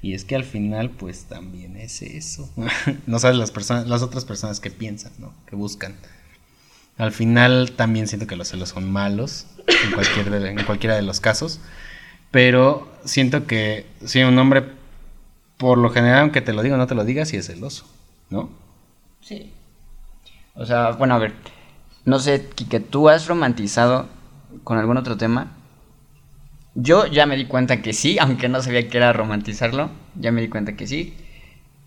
Y 0.00 0.14
es 0.14 0.24
que 0.24 0.36
al 0.36 0.44
final, 0.44 0.90
pues 0.90 1.24
también 1.24 1.76
es 1.76 2.02
eso. 2.02 2.48
no 3.06 3.18
sabes 3.18 3.36
las 3.36 3.50
personas, 3.50 3.88
las 3.88 4.02
otras 4.02 4.24
personas 4.24 4.60
que 4.60 4.70
piensan, 4.70 5.12
¿no? 5.18 5.34
Que 5.48 5.56
buscan. 5.56 5.96
Al 6.96 7.12
final 7.12 7.72
también 7.72 8.06
siento 8.08 8.26
que 8.26 8.36
los 8.36 8.48
celos 8.48 8.70
son 8.70 8.90
malos 8.90 9.46
en, 9.84 9.92
cualquier 9.92 10.30
de- 10.30 10.50
en 10.50 10.64
cualquiera 10.64 10.94
de 10.96 11.02
los 11.02 11.20
casos. 11.20 11.60
Pero 12.30 12.88
siento 13.04 13.46
que 13.46 13.86
si 14.04 14.22
un 14.22 14.38
hombre, 14.38 14.64
por 15.58 15.78
lo 15.78 15.90
general, 15.90 16.20
aunque 16.22 16.40
te 16.42 16.52
lo 16.54 16.62
diga 16.62 16.76
o 16.76 16.78
no 16.78 16.86
te 16.88 16.94
lo 16.96 17.04
diga, 17.04 17.24
sí 17.26 17.36
es 17.36 17.46
celoso, 17.48 17.86
¿no? 18.30 18.50
Sí. 19.20 19.52
O 20.54 20.66
sea, 20.66 20.90
bueno, 20.92 21.14
a 21.14 21.18
ver, 21.18 21.34
no 22.04 22.18
sé, 22.18 22.48
que 22.68 22.80
tú 22.80 23.08
has 23.08 23.26
romantizado 23.26 24.08
con 24.64 24.78
algún 24.78 24.96
otro 24.96 25.16
tema. 25.16 25.52
Yo 26.74 27.06
ya 27.06 27.26
me 27.26 27.36
di 27.36 27.46
cuenta 27.46 27.82
que 27.82 27.92
sí, 27.92 28.18
aunque 28.18 28.48
no 28.48 28.62
sabía 28.62 28.88
que 28.88 28.96
era 28.96 29.12
romantizarlo, 29.12 29.90
ya 30.14 30.32
me 30.32 30.40
di 30.40 30.48
cuenta 30.48 30.76
que 30.76 30.86
sí. 30.86 31.14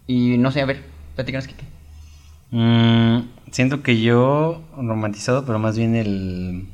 Y 0.08 0.38
no 0.38 0.52
sé, 0.52 0.62
a 0.62 0.66
ver, 0.66 0.84
platícanos, 1.16 1.48
Kike. 1.48 1.66
Mm, 2.52 3.22
siento 3.52 3.82
que 3.84 4.02
yo 4.02 4.62
romantizado, 4.76 5.46
pero 5.46 5.60
más 5.60 5.78
bien 5.78 5.96
el... 5.96 6.68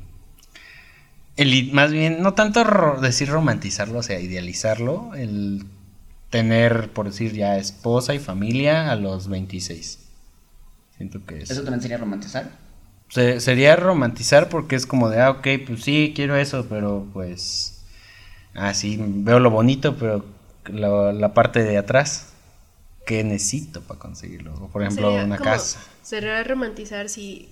el 1.36 1.72
más 1.72 1.92
bien, 1.92 2.22
no 2.22 2.34
tanto 2.34 2.64
ro- 2.64 3.00
decir 3.00 3.28
romantizarlo, 3.28 3.98
o 4.00 4.02
sea, 4.02 4.20
idealizarlo, 4.20 5.14
el 5.14 5.64
tener, 6.30 6.92
por 6.92 7.06
decir 7.06 7.32
ya, 7.32 7.56
esposa 7.56 8.14
y 8.14 8.18
familia 8.18 8.90
a 8.90 8.96
los 8.96 9.28
26. 9.28 9.98
Siento 10.96 11.24
que 11.26 11.38
es... 11.42 11.50
¿Eso 11.50 11.62
te 11.62 11.70
lo 11.70 11.76
enseña 11.76 11.96
a 11.96 11.98
romantizar? 11.98 12.50
Se- 13.08 13.40
sería 13.40 13.76
romantizar 13.76 14.48
porque 14.48 14.76
es 14.76 14.86
como 14.86 15.08
de, 15.08 15.20
ah, 15.20 15.30
ok, 15.30 15.46
pues 15.66 15.82
sí, 15.84 16.12
quiero 16.14 16.36
eso, 16.36 16.66
pero 16.68 17.06
pues... 17.12 17.82
Ah, 18.54 18.74
sí, 18.74 18.96
veo 19.00 19.38
lo 19.40 19.50
bonito, 19.50 19.96
pero 19.96 20.24
la, 20.66 21.12
la 21.12 21.32
parte 21.34 21.62
de 21.62 21.78
atrás, 21.78 22.32
¿qué 23.06 23.22
necesito 23.24 23.82
para 23.82 24.00
conseguirlo? 24.00 24.54
O, 24.54 24.68
por 24.68 24.82
ejemplo, 24.82 25.06
Sería 25.08 25.24
una 25.24 25.38
casa. 25.38 25.80
Sería 26.02 26.42
romantizar 26.44 27.08
si, 27.08 27.48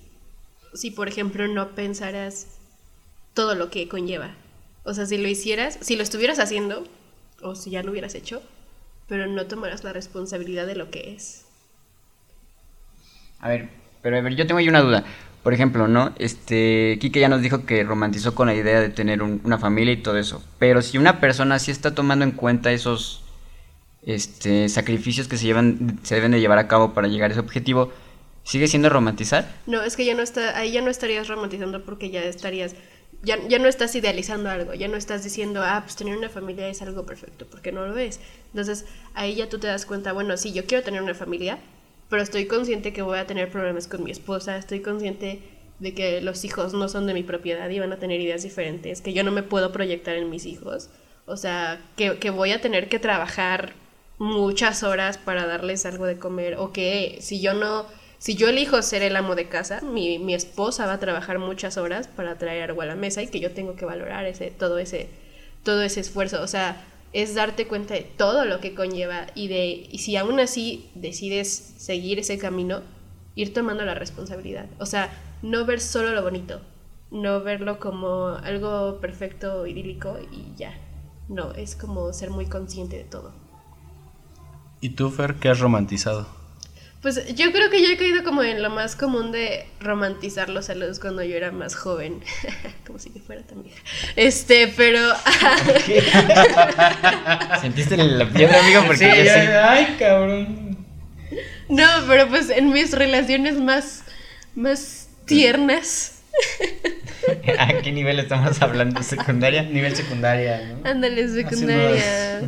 si, 0.73 0.91
por 0.91 1.07
ejemplo, 1.07 1.47
no 1.47 1.69
pensaras 1.75 2.47
todo 3.33 3.55
lo 3.55 3.69
que 3.69 3.87
conlleva. 3.87 4.35
O 4.83 4.93
sea, 4.93 5.05
si 5.05 5.17
lo 5.17 5.27
hicieras, 5.27 5.77
si 5.81 5.95
lo 5.95 6.03
estuvieras 6.03 6.39
haciendo, 6.39 6.83
o 7.41 7.55
si 7.55 7.69
ya 7.69 7.83
lo 7.83 7.91
hubieras 7.91 8.15
hecho, 8.15 8.41
pero 9.07 9.27
no 9.27 9.45
tomaras 9.47 9.83
la 9.83 9.93
responsabilidad 9.93 10.67
de 10.67 10.75
lo 10.75 10.89
que 10.91 11.13
es. 11.15 11.45
A 13.39 13.49
ver, 13.49 13.69
pero 14.01 14.17
a 14.17 14.21
ver, 14.21 14.35
yo 14.35 14.47
tengo 14.47 14.59
ahí 14.59 14.67
una 14.69 14.81
duda. 14.81 15.03
Por 15.43 15.53
ejemplo, 15.53 15.87
¿no? 15.87 16.13
Este, 16.19 16.97
Kike 16.99 17.19
ya 17.21 17.29
nos 17.29 17.41
dijo 17.41 17.65
que 17.65 17.83
romantizó 17.83 18.35
con 18.35 18.47
la 18.47 18.55
idea 18.55 18.81
de 18.81 18.89
tener 18.89 19.21
un- 19.23 19.39
una 19.45 19.57
familia 19.57 19.93
y 19.93 19.97
todo 20.01 20.17
eso. 20.17 20.43
Pero 20.59 20.81
si 20.81 20.97
una 20.97 21.19
persona 21.21 21.57
sí 21.59 21.71
está 21.71 21.95
tomando 21.95 22.25
en 22.25 22.31
cuenta 22.31 22.71
esos 22.71 23.23
este, 24.05 24.69
sacrificios 24.69 25.27
que 25.27 25.37
se, 25.37 25.45
llevan, 25.45 25.99
se 26.03 26.15
deben 26.15 26.31
de 26.31 26.39
llevar 26.39 26.57
a 26.59 26.67
cabo 26.67 26.93
para 26.93 27.07
llegar 27.07 27.29
a 27.29 27.33
ese 27.33 27.39
objetivo, 27.41 27.91
¿sigue 28.43 28.67
siendo 28.67 28.89
romantizar? 28.89 29.49
No, 29.67 29.81
es 29.83 29.95
que 29.97 30.05
ya 30.05 30.15
no 30.15 30.21
está, 30.21 30.57
ahí 30.57 30.71
ya 30.71 30.81
no 30.81 30.89
estarías 30.89 31.27
romantizando 31.27 31.83
porque 31.83 32.09
ya 32.09 32.23
estarías, 32.23 32.75
ya, 33.23 33.39
ya 33.47 33.59
no 33.59 33.67
estás 33.67 33.95
idealizando 33.95 34.49
algo, 34.49 34.73
ya 34.73 34.87
no 34.87 34.97
estás 34.97 35.23
diciendo, 35.23 35.61
ah, 35.63 35.81
pues 35.83 35.95
tener 35.95 36.17
una 36.17 36.29
familia 36.29 36.67
es 36.69 36.81
algo 36.81 37.05
perfecto, 37.05 37.47
porque 37.49 37.71
no 37.71 37.85
lo 37.85 37.97
es. 37.97 38.19
Entonces, 38.51 38.85
ahí 39.13 39.35
ya 39.35 39.49
tú 39.49 39.59
te 39.59 39.67
das 39.67 39.85
cuenta, 39.85 40.13
bueno, 40.13 40.37
sí, 40.37 40.53
yo 40.53 40.65
quiero 40.65 40.83
tener 40.83 41.01
una 41.01 41.13
familia, 41.13 41.59
pero 42.09 42.21
estoy 42.21 42.45
consciente 42.45 42.93
que 42.93 43.01
voy 43.01 43.17
a 43.17 43.27
tener 43.27 43.51
problemas 43.51 43.87
con 43.87 44.03
mi 44.03 44.11
esposa, 44.11 44.57
estoy 44.57 44.81
consciente 44.81 45.41
de 45.79 45.93
que 45.93 46.21
los 46.21 46.43
hijos 46.45 46.73
no 46.73 46.89
son 46.89 47.05
de 47.05 47.13
mi 47.13 47.23
propiedad 47.23 47.69
y 47.69 47.79
van 47.79 47.93
a 47.93 47.99
tener 47.99 48.21
ideas 48.21 48.43
diferentes, 48.43 49.01
que 49.01 49.13
yo 49.13 49.23
no 49.23 49.31
me 49.31 49.43
puedo 49.43 49.71
proyectar 49.71 50.15
en 50.15 50.29
mis 50.29 50.45
hijos, 50.45 50.89
o 51.25 51.37
sea, 51.37 51.81
que, 51.95 52.17
que 52.17 52.29
voy 52.29 52.51
a 52.51 52.61
tener 52.61 52.87
que 52.89 52.99
trabajar 52.99 53.73
muchas 54.17 54.83
horas 54.83 55.17
para 55.17 55.45
darles 55.45 55.85
algo 55.85 56.05
de 56.05 56.17
comer, 56.17 56.55
o 56.57 56.71
que 56.71 57.17
si 57.21 57.41
yo 57.41 57.53
no, 57.53 57.85
si 58.19 58.35
yo 58.35 58.49
elijo 58.49 58.81
ser 58.81 59.03
el 59.03 59.15
amo 59.15 59.35
de 59.35 59.47
casa, 59.47 59.81
mi, 59.81 60.19
mi 60.19 60.33
esposa 60.33 60.85
va 60.85 60.93
a 60.93 60.99
trabajar 60.99 61.39
muchas 61.39 61.77
horas 61.77 62.07
para 62.07 62.37
traer 62.37 62.69
algo 62.69 62.81
a 62.81 62.85
la 62.85 62.95
mesa 62.95 63.21
y 63.21 63.27
que 63.27 63.39
yo 63.39 63.51
tengo 63.51 63.75
que 63.75 63.85
valorar 63.85 64.25
ese, 64.25 64.51
todo 64.51 64.79
ese, 64.79 65.09
todo 65.63 65.83
ese 65.83 65.99
esfuerzo, 65.99 66.41
o 66.41 66.47
sea, 66.47 66.83
es 67.13 67.35
darte 67.35 67.67
cuenta 67.67 67.93
de 67.93 68.01
todo 68.01 68.45
lo 68.45 68.59
que 68.59 68.75
conlleva 68.75 69.27
y 69.33 69.47
de 69.47 69.87
y 69.91 69.99
si 69.99 70.15
aún 70.17 70.39
así 70.39 70.89
decides 70.95 71.49
seguir 71.77 72.19
ese 72.19 72.37
camino, 72.37 72.81
ir 73.35 73.53
tomando 73.53 73.85
la 73.85 73.93
responsabilidad. 73.93 74.67
O 74.79 74.85
sea, 74.85 75.11
no 75.41 75.65
ver 75.65 75.79
solo 75.79 76.13
lo 76.13 76.23
bonito, 76.23 76.61
no 77.11 77.41
verlo 77.41 77.79
como 77.79 78.29
algo 78.29 78.99
perfecto, 78.99 79.65
idílico 79.67 80.17
y 80.31 80.55
ya. 80.57 80.73
No, 81.29 81.53
es 81.53 81.75
como 81.75 82.13
ser 82.13 82.29
muy 82.29 82.45
consciente 82.45 82.97
de 82.97 83.03
todo. 83.03 83.33
¿Y 84.79 84.91
tú, 84.91 85.09
Fer, 85.09 85.35
qué 85.35 85.49
has 85.49 85.59
romantizado? 85.59 86.36
Pues 87.07 87.23
yo 87.35 87.53
creo 87.53 87.69
que 87.69 87.81
yo 87.81 87.87
he 87.87 87.95
caído 87.95 88.25
como 88.25 88.43
en 88.43 88.61
lo 88.61 88.69
más 88.69 88.97
común 88.97 89.31
de 89.31 89.65
romantizar 89.79 90.49
los 90.49 90.65
saludos 90.65 90.99
cuando 90.99 91.23
yo 91.23 91.37
era 91.37 91.53
más 91.53 91.73
joven. 91.73 92.19
como 92.85 92.99
si 92.99 93.13
yo 93.13 93.21
fuera 93.21 93.43
tan 93.43 93.63
vieja. 93.63 93.79
Este, 94.17 94.67
pero. 94.75 94.99
¿Sentiste 97.61 97.95
la 97.95 98.29
piedra, 98.29 98.59
amigo? 98.59 98.83
Porque 98.87 99.05
yo 99.05 99.23
sí. 99.23 99.29
Ay, 99.29 99.95
cabrón. 99.97 100.85
no, 101.69 101.87
pero 102.09 102.27
pues 102.27 102.49
en 102.49 102.73
mis 102.73 102.91
relaciones 102.91 103.55
más. 103.55 104.03
más 104.53 105.07
tiernas. 105.23 106.23
¿A 107.57 107.81
qué 107.81 107.93
nivel 107.93 108.19
estamos 108.19 108.61
hablando? 108.61 109.01
¿Secundaria? 109.01 109.63
Nivel 109.63 109.95
secundaria, 109.95 110.73
¿no? 110.73 110.89
Ándale, 110.89 111.25
secundaria. 111.29 112.41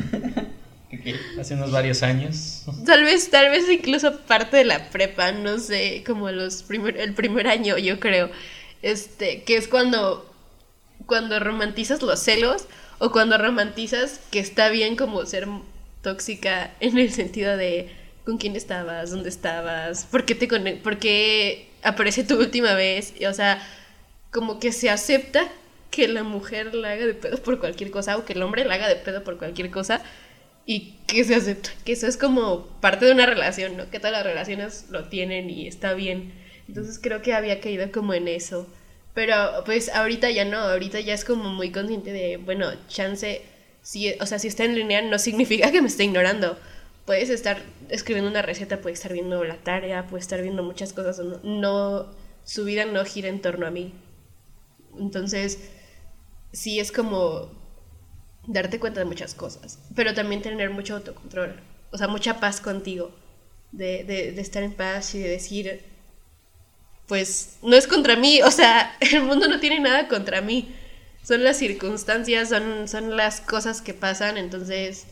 Hace 1.39 1.53
unos 1.55 1.71
varios 1.71 2.03
años. 2.03 2.63
Tal 2.85 3.03
vez, 3.03 3.29
tal 3.29 3.49
vez 3.49 3.69
incluso 3.69 4.19
parte 4.21 4.57
de 4.57 4.65
la 4.65 4.89
prepa, 4.89 5.31
no 5.31 5.57
sé, 5.59 6.03
como 6.05 6.29
los 6.31 6.63
primer, 6.63 6.97
el 6.97 7.13
primer 7.13 7.47
año, 7.47 7.77
yo 7.77 7.99
creo. 7.99 8.29
Este, 8.81 9.43
que 9.43 9.57
es 9.57 9.67
cuando, 9.67 10.31
cuando 11.05 11.39
romantizas 11.39 12.01
los 12.01 12.19
celos 12.19 12.65
o 12.99 13.11
cuando 13.11 13.37
romantizas 13.37 14.19
que 14.31 14.39
está 14.39 14.69
bien 14.69 14.95
como 14.95 15.25
ser 15.25 15.47
tóxica 16.01 16.71
en 16.79 16.97
el 16.97 17.11
sentido 17.11 17.57
de 17.57 17.89
con 18.25 18.37
quién 18.37 18.55
estabas, 18.55 19.11
dónde 19.11 19.29
estabas, 19.29 20.05
por 20.05 20.25
qué 20.25 20.35
te 20.35 20.47
por 20.77 20.97
qué 20.97 21.69
aparece 21.83 22.23
tu 22.23 22.37
última 22.37 22.73
vez, 22.73 23.13
o 23.27 23.33
sea, 23.33 23.61
como 24.31 24.59
que 24.59 24.71
se 24.71 24.89
acepta 24.89 25.47
que 25.89 26.07
la 26.07 26.23
mujer 26.23 26.75
la 26.75 26.91
haga 26.91 27.05
de 27.05 27.15
pedo 27.15 27.37
por 27.37 27.59
cualquier 27.59 27.91
cosa 27.91 28.17
o 28.17 28.25
que 28.25 28.33
el 28.33 28.43
hombre 28.43 28.65
la 28.65 28.75
haga 28.75 28.87
de 28.87 28.95
pedo 28.95 29.23
por 29.23 29.37
cualquier 29.37 29.71
cosa 29.71 30.01
y 30.69 30.99
que 31.07 31.23
se 31.23 31.33
acepta, 31.33 31.71
que 31.83 31.93
eso 31.93 32.05
es 32.05 32.15
como 32.15 32.67
parte 32.79 33.03
de 33.07 33.11
una 33.11 33.25
relación, 33.25 33.75
¿no? 33.75 33.89
Que 33.89 33.97
todas 33.97 34.11
las 34.11 34.23
relaciones 34.23 34.85
lo 34.91 35.05
tienen 35.09 35.49
y 35.49 35.67
está 35.67 35.95
bien. 35.95 36.31
Entonces 36.67 36.99
creo 37.01 37.23
que 37.23 37.33
había 37.33 37.59
caído 37.59 37.91
como 37.91 38.13
en 38.13 38.27
eso. 38.27 38.67
Pero 39.15 39.63
pues 39.65 39.89
ahorita 39.89 40.29
ya 40.29 40.45
no, 40.45 40.59
ahorita 40.59 40.99
ya 40.99 41.15
es 41.15 41.25
como 41.25 41.49
muy 41.49 41.71
consciente 41.71 42.13
de, 42.13 42.37
bueno, 42.37 42.67
chance, 42.87 43.41
si, 43.81 44.13
o 44.21 44.27
sea, 44.27 44.37
si 44.37 44.47
está 44.47 44.63
en 44.63 44.75
línea 44.75 45.01
no 45.01 45.17
significa 45.17 45.71
que 45.71 45.81
me 45.81 45.87
esté 45.87 46.03
ignorando. 46.03 46.55
Puedes 47.07 47.31
estar 47.31 47.63
escribiendo 47.89 48.29
una 48.29 48.43
receta, 48.43 48.79
puedes 48.79 48.99
estar 48.99 49.13
viendo 49.13 49.43
la 49.43 49.57
tarea, 49.57 50.05
puedes 50.05 50.25
estar 50.25 50.43
viendo 50.43 50.61
muchas 50.61 50.93
cosas. 50.93 51.17
No, 51.17 51.39
no 51.41 52.11
su 52.43 52.63
vida 52.63 52.85
no 52.85 53.03
gira 53.05 53.29
en 53.29 53.41
torno 53.41 53.65
a 53.65 53.71
mí. 53.71 53.91
Entonces, 54.99 55.71
sí 56.51 56.79
es 56.79 56.91
como 56.91 57.58
darte 58.49 58.79
cuenta 58.79 58.99
de 58.99 59.05
muchas 59.05 59.35
cosas, 59.35 59.77
pero 59.95 60.15
también 60.15 60.41
tener 60.41 60.71
mucho 60.71 60.95
autocontrol, 60.95 61.55
o 61.91 61.97
sea, 61.97 62.07
mucha 62.07 62.39
paz 62.39 62.59
contigo, 62.61 63.11
de, 63.71 64.03
de, 64.03 64.41
estar 64.41 64.63
en 64.63 64.73
paz 64.73 65.13
y 65.13 65.19
de 65.19 65.29
decir, 65.29 65.83
pues 67.07 67.59
no 67.61 67.75
es 67.75 67.85
contra 67.85 68.15
mí, 68.15 68.41
o 68.41 68.49
sea, 68.49 68.97
el 69.11 69.23
mundo 69.23 69.47
no 69.47 69.59
tiene 69.59 69.79
nada 69.79 70.07
contra 70.07 70.41
mí, 70.41 70.75
son 71.23 71.43
las 71.43 71.57
circunstancias, 71.57 72.49
son, 72.49 72.87
son 72.87 73.15
las 73.15 73.39
cosas 73.39 73.83
que 73.83 73.93
pasan, 73.93 74.37
entonces 74.37 75.05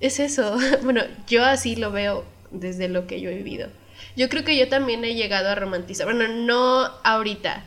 es 0.00 0.20
eso, 0.20 0.58
bueno, 0.82 1.02
yo 1.26 1.42
así 1.42 1.74
lo 1.74 1.90
veo 1.90 2.26
desde 2.50 2.88
lo 2.88 3.06
que 3.06 3.20
yo 3.20 3.30
he 3.30 3.36
vivido. 3.36 3.68
Yo 4.16 4.28
creo 4.28 4.44
que 4.44 4.58
yo 4.58 4.68
también 4.68 5.04
he 5.04 5.14
llegado 5.14 5.48
a 5.48 5.54
romantizar, 5.54 6.04
bueno, 6.04 6.28
no 6.28 6.84
ahorita, 7.02 7.64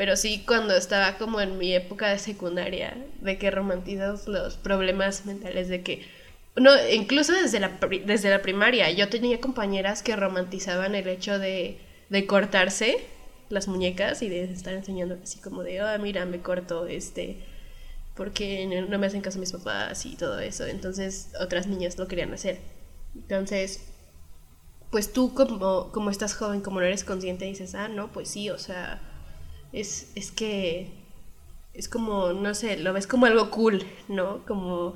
pero 0.00 0.16
sí 0.16 0.42
cuando 0.46 0.74
estaba 0.74 1.18
como 1.18 1.42
en 1.42 1.58
mi 1.58 1.74
época 1.74 2.08
de 2.08 2.18
secundaria, 2.18 2.96
de 3.20 3.36
que 3.36 3.50
romantizas 3.50 4.26
los 4.28 4.56
problemas 4.56 5.26
mentales, 5.26 5.68
de 5.68 5.82
que, 5.82 6.06
no, 6.56 6.70
incluso 6.90 7.34
desde 7.34 7.60
la, 7.60 7.78
desde 8.06 8.30
la 8.30 8.40
primaria, 8.40 8.90
yo 8.92 9.10
tenía 9.10 9.42
compañeras 9.42 10.02
que 10.02 10.16
romantizaban 10.16 10.94
el 10.94 11.06
hecho 11.06 11.38
de, 11.38 11.76
de 12.08 12.26
cortarse 12.26 12.96
las 13.50 13.68
muñecas 13.68 14.22
y 14.22 14.30
de 14.30 14.44
estar 14.44 14.72
enseñando 14.72 15.18
así 15.22 15.38
como 15.38 15.62
de, 15.62 15.82
oh, 15.82 15.98
mira, 15.98 16.24
me 16.24 16.40
corto, 16.40 16.86
este, 16.86 17.36
porque 18.16 18.66
no 18.88 18.98
me 18.98 19.06
hacen 19.06 19.20
caso 19.20 19.38
mis 19.38 19.52
papás 19.52 20.06
y 20.06 20.16
todo 20.16 20.38
eso. 20.40 20.64
Entonces 20.64 21.30
otras 21.38 21.66
niñas 21.66 21.98
lo 21.98 22.08
querían 22.08 22.32
hacer. 22.32 22.58
Entonces, 23.14 23.86
pues 24.90 25.12
tú 25.12 25.34
como, 25.34 25.92
como 25.92 26.08
estás 26.08 26.34
joven, 26.34 26.62
como 26.62 26.80
no 26.80 26.86
eres 26.86 27.04
consciente, 27.04 27.44
dices, 27.44 27.74
ah, 27.74 27.88
no, 27.88 28.10
pues 28.10 28.30
sí, 28.30 28.48
o 28.48 28.56
sea 28.56 29.02
es, 29.72 30.10
es 30.14 30.30
que 30.30 30.88
es 31.74 31.88
como, 31.88 32.32
no 32.32 32.54
sé, 32.54 32.76
lo 32.78 32.92
ves 32.92 33.06
como 33.06 33.26
algo 33.26 33.50
cool, 33.50 33.84
¿no? 34.08 34.44
Como 34.46 34.94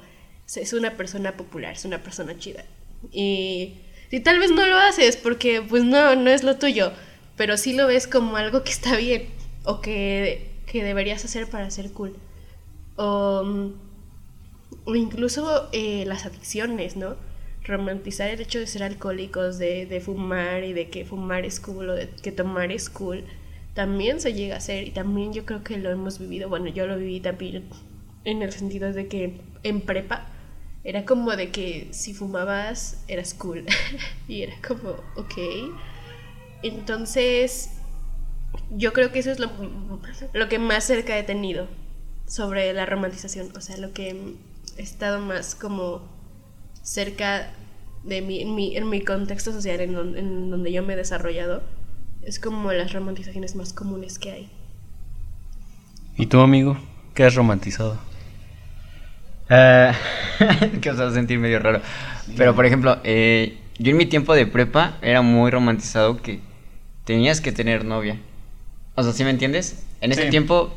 es 0.55 0.73
una 0.73 0.97
persona 0.97 1.37
popular, 1.37 1.73
es 1.73 1.85
una 1.85 2.03
persona 2.03 2.37
chida. 2.39 2.65
Y 3.13 3.75
si 4.11 4.21
tal 4.21 4.39
vez 4.39 4.51
no 4.51 4.67
lo 4.67 4.77
haces 4.77 5.17
porque 5.17 5.63
pues 5.63 5.85
no, 5.85 6.15
no 6.17 6.31
es 6.31 6.43
lo 6.43 6.57
tuyo, 6.57 6.93
pero 7.37 7.57
sí 7.57 7.73
lo 7.73 7.87
ves 7.87 8.07
como 8.07 8.37
algo 8.37 8.65
que 8.65 8.71
está 8.71 8.97
bien 8.97 9.29
o 9.65 9.81
que, 9.81 10.51
que 10.67 10.83
deberías 10.83 11.25
hacer 11.25 11.49
para 11.49 11.71
ser 11.71 11.93
cool. 11.93 12.17
O, 12.97 13.73
o 14.85 14.95
incluso 14.95 15.69
eh, 15.73 16.05
las 16.07 16.27
adicciones, 16.27 16.97
¿no? 16.97 17.17
Romantizar 17.65 18.29
el 18.29 18.41
hecho 18.41 18.59
de 18.59 18.67
ser 18.67 18.83
alcohólicos, 18.83 19.59
de, 19.59 19.87
de 19.87 20.01
fumar 20.01 20.65
y 20.65 20.75
de 20.75 20.91
que 20.91 21.05
fumar 21.05 21.45
es 21.47 21.61
cool 21.61 21.91
o 21.91 21.95
de 21.95 22.11
que 22.11 22.31
tomar 22.31 22.73
es 22.73 22.91
cool 22.91 23.25
también 23.75 24.21
se 24.21 24.33
llega 24.33 24.55
a 24.55 24.59
hacer 24.59 24.87
y 24.87 24.93
también 24.93 25.33
yo 25.33 25.45
creo 25.45 25.65
que 25.65 25.77
lo 25.77 25.91
hemos 25.91 26.19
vivido, 26.19 26.49
bueno, 26.49 26.69
yo 26.69 26.87
lo 26.87 26.97
viví 26.97 27.21
también 27.21 27.69
en 28.25 28.43
el 28.43 28.53
sentido 28.53 28.93
de 28.93 29.09
que 29.09 29.41
en 29.65 29.81
prepa 29.81 30.27
era 30.85 31.05
como 31.05 31.35
de 31.35 31.51
que 31.51 31.89
si 31.91 32.15
fumabas 32.15 33.03
eras 33.09 33.35
cool 33.35 33.65
y 34.29 34.43
era 34.43 34.55
como, 34.67 34.91
ok. 35.17 35.35
Entonces, 36.63 37.71
yo 38.71 38.93
creo 38.93 39.11
que 39.11 39.19
eso 39.19 39.31
es 39.31 39.39
lo, 39.39 39.51
lo 40.33 40.49
que 40.49 40.59
más 40.59 40.85
cerca 40.85 41.19
he 41.19 41.23
tenido 41.23 41.67
sobre 42.27 42.73
la 42.73 42.87
romantización, 42.87 43.55
o 43.57 43.61
sea, 43.61 43.77
lo 43.77 43.93
que 43.93 44.35
he 44.77 44.83
estado 44.83 45.21
más 45.21 45.55
como 45.55 46.03
cerca 46.83 47.53
de 48.05 48.23
mi, 48.23 48.41
en, 48.41 48.55
mi, 48.55 48.77
en 48.77 48.89
mi 48.89 49.01
contexto 49.01 49.53
social 49.53 49.81
en 49.81 50.51
donde 50.51 50.73
yo 50.73 50.83
me 50.83 50.93
he 50.93 50.97
desarrollado 50.97 51.63
es 52.27 52.39
como 52.41 52.73
las 52.73 52.93
romantizaciones 52.93 53.55
más 53.55 53.73
comunes 53.73 54.19
que 54.19 54.31
hay. 54.33 54.51
¿Y 56.17 56.27
tú, 56.27 56.41
amigo? 56.41 56.77
¿Qué 57.15 57.25
has 57.25 57.35
romantizado? 57.35 57.99
Uh, 59.51 59.93
que 60.81 60.91
os 60.91 60.97
vas 60.97 61.13
a 61.13 61.15
sentir 61.15 61.39
medio 61.39 61.59
raro. 61.59 61.81
Pero, 62.37 62.55
por 62.55 62.67
ejemplo, 62.67 62.99
eh, 63.05 63.59
yo 63.79 63.91
en 63.91 63.97
mi 63.97 64.07
tiempo 64.07 64.35
de 64.35 64.47
prepa 64.47 64.97
era 65.03 65.23
muy 65.23 65.51
romantizado 65.51 66.23
que 66.23 66.41
tenías 67.05 67.41
que 67.41 67.53
tener 67.53 67.85
novia. 67.85 68.19
O 68.95 69.03
sea, 69.03 69.13
¿sí 69.13 69.25
me 69.25 69.31
entiendes? 69.31 69.85
En 70.01 70.13
ese 70.13 70.31
tiempo, 70.31 70.75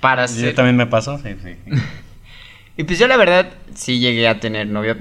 para 0.00 0.28
ser... 0.28 0.50
Yo 0.50 0.54
también 0.54 0.76
me 0.76 0.86
pasó, 0.86 1.18
sí, 1.18 1.30
sí. 1.42 1.56
y 2.76 2.84
pues 2.84 2.98
yo 2.98 3.06
la 3.06 3.16
verdad 3.16 3.50
sí 3.74 4.00
llegué 4.00 4.28
a 4.28 4.40
tener 4.40 4.66
novia, 4.66 4.96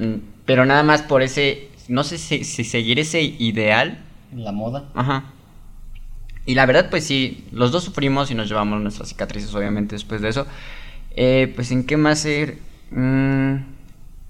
pero 0.46 0.66
nada 0.66 0.84
más 0.84 1.02
por 1.02 1.24
ese... 1.24 1.70
No 1.90 2.04
sé 2.04 2.18
si, 2.18 2.46
si 2.46 2.64
seguir 2.64 3.00
ese 3.00 3.22
ideal. 3.22 4.00
La 4.34 4.54
moda. 4.54 4.90
Ajá. 4.94 5.34
Y 6.46 6.56
la 6.56 6.66
verdad, 6.66 6.90
pues 6.90 7.06
sí, 7.06 7.46
los 7.52 7.72
dos 7.72 7.84
sufrimos 7.84 8.30
y 8.32 8.36
nos 8.36 8.50
llevamos 8.50 8.82
nuestras 8.82 9.10
cicatrices, 9.10 9.54
obviamente, 9.56 9.96
después 9.96 10.22
de 10.22 10.30
eso. 10.30 10.46
Eh, 11.16 11.52
pues 11.56 11.72
en 11.72 11.86
qué 11.86 11.98
más 11.98 12.26
ir. 12.26 12.60
Mm, 12.92 13.58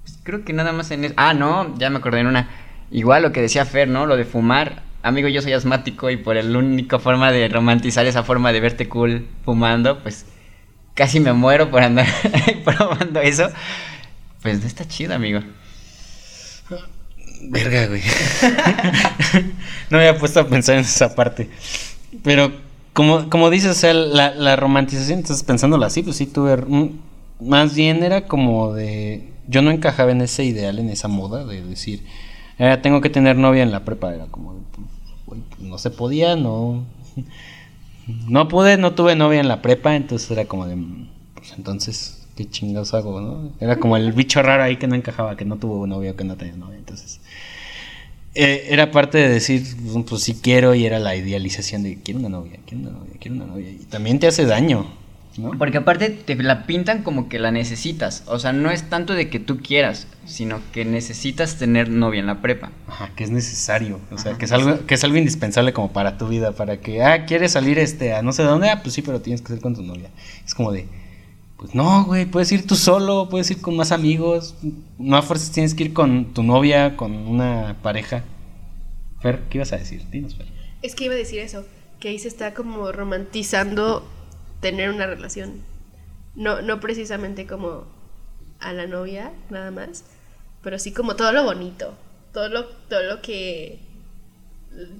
pues 0.02 0.18
creo 0.22 0.44
que 0.44 0.52
nada 0.52 0.72
más 0.72 0.90
en 0.90 1.04
eso. 1.04 1.14
Ah, 1.16 1.34
no, 1.34 1.76
ya 1.78 1.90
me 1.90 1.98
acordé 1.98 2.20
en 2.20 2.28
una. 2.28 2.48
Igual 2.90 3.22
lo 3.22 3.32
que 3.32 3.40
decía 3.40 3.64
Fer, 3.64 3.88
¿no? 3.88 4.06
Lo 4.06 4.16
de 4.16 4.24
fumar. 4.24 4.82
Amigo, 5.02 5.28
yo 5.28 5.42
soy 5.42 5.52
asmático 5.52 6.08
y 6.10 6.16
por 6.16 6.36
la 6.36 6.58
única 6.58 6.98
forma 6.98 7.32
de 7.32 7.48
romantizar 7.48 8.06
esa 8.06 8.22
forma 8.22 8.52
de 8.52 8.60
verte 8.60 8.88
cool 8.88 9.26
fumando, 9.44 10.02
pues 10.02 10.24
casi 10.94 11.20
me 11.20 11.32
muero 11.32 11.70
por 11.70 11.82
andar 11.82 12.06
probando 12.64 13.20
eso. 13.20 13.48
Pues 14.40 14.60
no 14.60 14.66
está 14.66 14.86
chido, 14.86 15.14
amigo. 15.14 15.40
Verga, 17.42 17.86
güey. 17.86 18.02
no 19.90 19.98
me 19.98 20.08
había 20.08 20.18
puesto 20.18 20.40
a 20.40 20.46
pensar 20.46 20.76
en 20.76 20.82
esa 20.82 21.14
parte. 21.14 21.50
Pero 22.22 22.52
como, 22.92 23.28
como 23.28 23.50
dices, 23.50 23.70
o 23.70 23.74
sea, 23.74 23.92
la, 23.92 24.34
la 24.34 24.56
romantización, 24.56 25.18
entonces 25.18 25.44
pensándolo 25.44 25.84
así, 25.84 26.02
pues 26.02 26.16
sí 26.16 26.26
tuve... 26.26 26.56
Más 27.40 27.74
bien 27.74 28.02
era 28.02 28.26
como 28.26 28.72
de... 28.72 29.32
Yo 29.48 29.60
no 29.60 29.70
encajaba 29.70 30.12
en 30.12 30.22
ese 30.22 30.44
ideal, 30.44 30.78
en 30.78 30.88
esa 30.88 31.08
moda 31.08 31.44
de 31.44 31.62
decir, 31.62 32.04
eh, 32.58 32.78
tengo 32.82 33.00
que 33.00 33.10
tener 33.10 33.36
novia 33.36 33.62
en 33.62 33.72
la 33.72 33.84
prepa. 33.84 34.14
Era 34.14 34.26
como, 34.26 34.54
pues, 35.26 35.40
no 35.58 35.78
se 35.78 35.90
podía, 35.90 36.36
no... 36.36 36.84
No 38.28 38.48
pude, 38.48 38.76
no 38.76 38.92
tuve 38.92 39.16
novia 39.16 39.40
en 39.40 39.48
la 39.48 39.62
prepa, 39.62 39.96
entonces 39.96 40.30
era 40.30 40.44
como 40.44 40.66
de... 40.66 40.76
Pues 41.34 41.54
entonces, 41.56 42.28
¿qué 42.36 42.46
chingados 42.46 42.92
hago, 42.92 43.18
no? 43.18 43.52
Era 43.60 43.76
como 43.76 43.96
el 43.96 44.12
bicho 44.12 44.42
raro 44.42 44.62
ahí 44.62 44.76
que 44.76 44.86
no 44.86 44.94
encajaba, 44.94 45.38
que 45.38 45.46
no 45.46 45.56
tuvo 45.56 45.86
novia, 45.86 46.14
que 46.14 46.22
no 46.22 46.36
tenía 46.36 46.54
novia, 46.54 46.76
entonces... 46.76 47.22
Eh, 48.34 48.66
era 48.70 48.90
parte 48.90 49.18
de 49.18 49.28
decir, 49.28 49.62
pues 50.08 50.22
sí 50.22 50.38
quiero, 50.42 50.74
y 50.74 50.84
era 50.86 50.98
la 50.98 51.14
idealización 51.14 51.84
de 51.84 51.98
quiero 52.02 52.20
una 52.20 52.28
novia, 52.28 52.58
quiero 52.66 52.82
una 52.82 52.98
novia, 52.98 53.14
quiero 53.20 53.36
una 53.36 53.46
novia. 53.46 53.70
Y 53.70 53.84
también 53.88 54.18
te 54.18 54.26
hace 54.26 54.44
daño. 54.44 54.86
¿no? 55.36 55.52
Porque 55.58 55.78
aparte 55.78 56.10
te 56.10 56.34
la 56.36 56.66
pintan 56.66 57.02
como 57.02 57.28
que 57.28 57.38
la 57.38 57.50
necesitas. 57.50 58.24
O 58.26 58.38
sea, 58.38 58.52
no 58.52 58.70
es 58.70 58.88
tanto 58.88 59.14
de 59.14 59.28
que 59.28 59.40
tú 59.40 59.58
quieras, 59.58 60.06
sino 60.26 60.60
que 60.72 60.84
necesitas 60.84 61.56
tener 61.56 61.88
novia 61.88 62.20
en 62.20 62.26
la 62.26 62.40
prepa. 62.40 62.70
Ajá, 62.88 63.10
que 63.14 63.24
es 63.24 63.30
necesario, 63.30 64.00
o 64.10 64.18
sea, 64.18 64.32
Ajá, 64.32 64.38
que 64.38 64.44
es 64.44 64.52
algo 64.52 64.86
que 64.86 64.94
es 64.94 65.04
algo 65.04 65.16
indispensable 65.16 65.72
como 65.72 65.92
para 65.92 66.18
tu 66.18 66.28
vida, 66.28 66.52
para 66.52 66.78
que 66.78 67.02
ah, 67.02 67.26
quieres 67.26 67.52
salir 67.52 67.78
este 67.78 68.14
a 68.14 68.22
no 68.22 68.32
sé 68.32 68.42
dónde, 68.42 68.70
ah, 68.70 68.82
pues 68.82 68.94
sí, 68.94 69.02
pero 69.02 69.20
tienes 69.20 69.42
que 69.42 69.48
ser 69.48 69.60
con 69.60 69.74
tu 69.74 69.82
novia. 69.82 70.10
Es 70.44 70.54
como 70.54 70.72
de 70.72 70.86
pues 71.64 71.74
no, 71.74 72.04
güey, 72.04 72.26
puedes 72.26 72.52
ir 72.52 72.66
tú 72.66 72.76
solo, 72.76 73.30
puedes 73.30 73.50
ir 73.50 73.62
con 73.62 73.74
más 73.74 73.90
amigos, 73.90 74.54
no 74.98 75.16
a 75.16 75.22
fuerzas 75.22 75.50
tienes 75.50 75.74
que 75.74 75.84
ir 75.84 75.94
con 75.94 76.34
tu 76.34 76.42
novia, 76.42 76.94
con 76.94 77.14
una 77.14 77.78
pareja. 77.82 78.22
Fer, 79.22 79.44
¿qué 79.48 79.56
ibas 79.56 79.72
a 79.72 79.78
decir? 79.78 80.04
Dinos, 80.10 80.34
Fer. 80.36 80.46
Es 80.82 80.94
que 80.94 81.06
iba 81.06 81.14
a 81.14 81.16
decir 81.16 81.38
eso, 81.38 81.64
que 82.00 82.08
ahí 82.08 82.18
se 82.18 82.28
está 82.28 82.52
como 82.52 82.92
romantizando 82.92 84.06
tener 84.60 84.90
una 84.90 85.06
relación. 85.06 85.62
No, 86.34 86.60
no 86.60 86.80
precisamente 86.80 87.46
como 87.46 87.84
a 88.60 88.74
la 88.74 88.86
novia, 88.86 89.32
nada 89.48 89.70
más, 89.70 90.04
pero 90.62 90.78
sí 90.78 90.92
como 90.92 91.16
todo 91.16 91.32
lo 91.32 91.44
bonito, 91.44 91.94
todo 92.34 92.50
lo, 92.50 92.66
todo 92.66 93.02
lo 93.04 93.22
que 93.22 93.78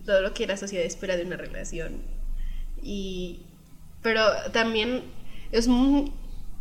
todo 0.07 0.23
lo 0.23 0.33
que 0.33 0.47
la 0.47 0.57
sociedad 0.57 0.87
espera 0.87 1.19
de 1.19 1.25
una 1.25 1.37
relación. 1.37 2.01
Y 2.83 3.41
pero 4.01 4.23
también 4.51 5.03
es 5.53 5.69
muy- 5.69 6.11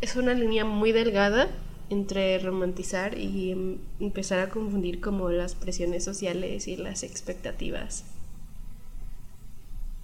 es 0.03 0.15
una 0.15 0.33
línea 0.33 0.65
muy 0.65 0.91
delgada 0.91 1.47
entre 1.89 2.37
romantizar 2.39 3.17
y 3.17 3.51
em, 3.51 3.77
empezar 3.99 4.39
a 4.39 4.49
confundir 4.49 4.99
como 4.99 5.29
las 5.29 5.55
presiones 5.55 6.03
sociales 6.03 6.67
y 6.67 6.75
las 6.77 7.03
expectativas. 7.03 8.03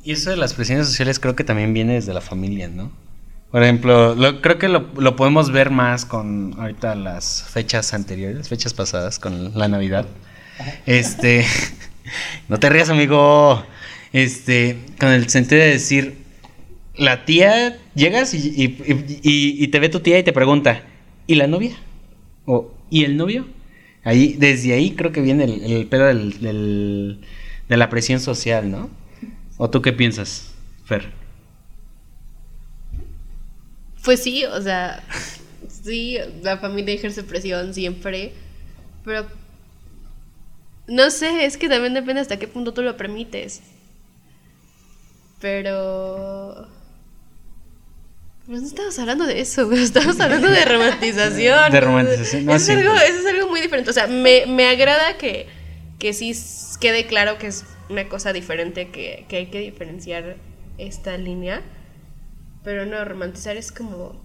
Y 0.04 0.14
eso 0.14 0.30
de 0.30 0.38
las 0.38 0.54
presiones 0.54 0.88
sociales 0.88 1.20
creo 1.20 1.36
que 1.36 1.44
también 1.44 1.74
viene 1.74 1.94
desde 1.96 2.14
la 2.14 2.22
familia, 2.22 2.68
¿no? 2.70 2.92
Por 3.52 3.64
ejemplo, 3.64 4.16
lo- 4.16 4.42
creo 4.42 4.58
que 4.58 4.70
lo, 4.70 4.88
lo 4.98 5.16
podemos 5.16 5.52
ver 5.52 5.72
más 5.72 6.06
con 6.06 6.56
ahorita 6.60 6.96
las 6.96 7.44
fechas 7.44 7.94
anteriores, 7.94 8.48
fechas 8.48 8.74
pasadas, 8.74 9.20
con 9.20 9.58
la 9.58 9.68
Navidad. 9.68 10.06
Este, 10.86 11.46
no 12.48 12.60
te 12.60 12.70
rías, 12.70 12.90
amigo. 12.90 13.64
Este, 14.14 14.80
con 15.00 15.10
el 15.10 15.30
sentido 15.30 15.62
de 15.62 15.70
decir, 15.72 16.24
la 17.00 17.26
tía, 17.26 17.80
llegas 17.96 18.34
y, 18.34 19.68
te 19.68 19.80
ve 19.80 19.90
tu 19.90 20.00
tía 20.02 20.20
y 20.20 20.24
te 20.24 20.34
pregunta, 20.34 20.84
¿y 21.28 21.36
la 21.36 21.48
novia? 21.48 21.76
O, 22.46 22.72
¿y 22.90 23.06
el 23.06 23.18
novio? 23.18 23.48
Ahí, 24.04 24.36
desde 24.38 24.74
ahí 24.74 24.92
creo 24.92 25.12
que 25.12 25.22
viene 25.22 25.44
el, 25.44 25.88
pedo 25.88 26.06
del- 26.06 27.20
de 27.68 27.78
la 27.78 27.90
presión 27.90 28.20
social, 28.20 28.70
¿no? 28.70 28.90
¿O 29.58 29.70
tú 29.70 29.82
qué 29.82 29.94
piensas, 29.94 30.54
Fer? 30.86 31.12
Pues 34.04 34.24
sí, 34.24 34.46
o 34.46 34.62
sea, 34.62 35.04
sí, 35.68 36.18
la 36.42 36.58
familia 36.58 36.96
ejerce 36.96 37.24
presión 37.24 37.74
siempre, 37.74 38.34
pero 39.04 39.28
no 40.88 41.12
sé, 41.12 41.46
es 41.46 41.58
que 41.58 41.70
también 41.70 41.94
depende 41.94 42.22
hasta 42.22 42.40
qué 42.40 42.48
punto 42.48 42.74
tú 42.74 42.82
lo 42.82 42.98
permites. 42.98 43.62
Pero... 45.40 46.68
Pues 48.50 48.62
no 48.64 48.68
estamos 48.68 48.98
hablando 48.98 49.28
de 49.28 49.42
eso, 49.42 49.72
estamos 49.74 50.20
hablando 50.20 50.50
de 50.50 50.66
romantización. 50.66 51.72
De 51.72 51.82
romantización, 51.82 52.46
no, 52.46 52.56
eso, 52.56 52.72
es 52.72 52.80
algo, 52.80 52.96
eso 52.96 53.20
es 53.20 53.26
algo 53.28 53.48
muy 53.48 53.62
diferente. 53.62 53.92
O 53.92 53.94
sea, 53.94 54.08
me, 54.08 54.48
me 54.48 54.68
agrada 54.68 55.20
que, 55.20 55.46
que 56.00 56.14
sí 56.14 56.34
quede 56.82 57.06
claro 57.06 57.38
que 57.38 57.46
es 57.46 57.64
una 57.90 58.10
cosa 58.10 58.34
diferente, 58.34 58.90
que, 58.90 59.28
que 59.30 59.38
hay 59.38 59.46
que 59.52 59.60
diferenciar 59.60 60.38
esta 60.80 61.16
línea. 61.20 61.62
Pero 62.64 62.88
no, 62.88 63.06
romantizar 63.06 63.56
es 63.56 63.72
como. 63.72 64.20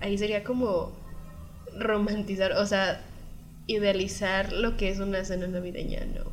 Ahí 0.00 0.18
sería 0.18 0.42
como 0.42 0.90
romantizar, 1.78 2.50
o 2.50 2.66
sea, 2.66 3.00
idealizar 3.68 4.52
lo 4.52 4.76
que 4.76 4.88
es 4.88 4.98
una 4.98 5.24
cena 5.24 5.46
navideña, 5.46 6.04
¿no? 6.06 6.32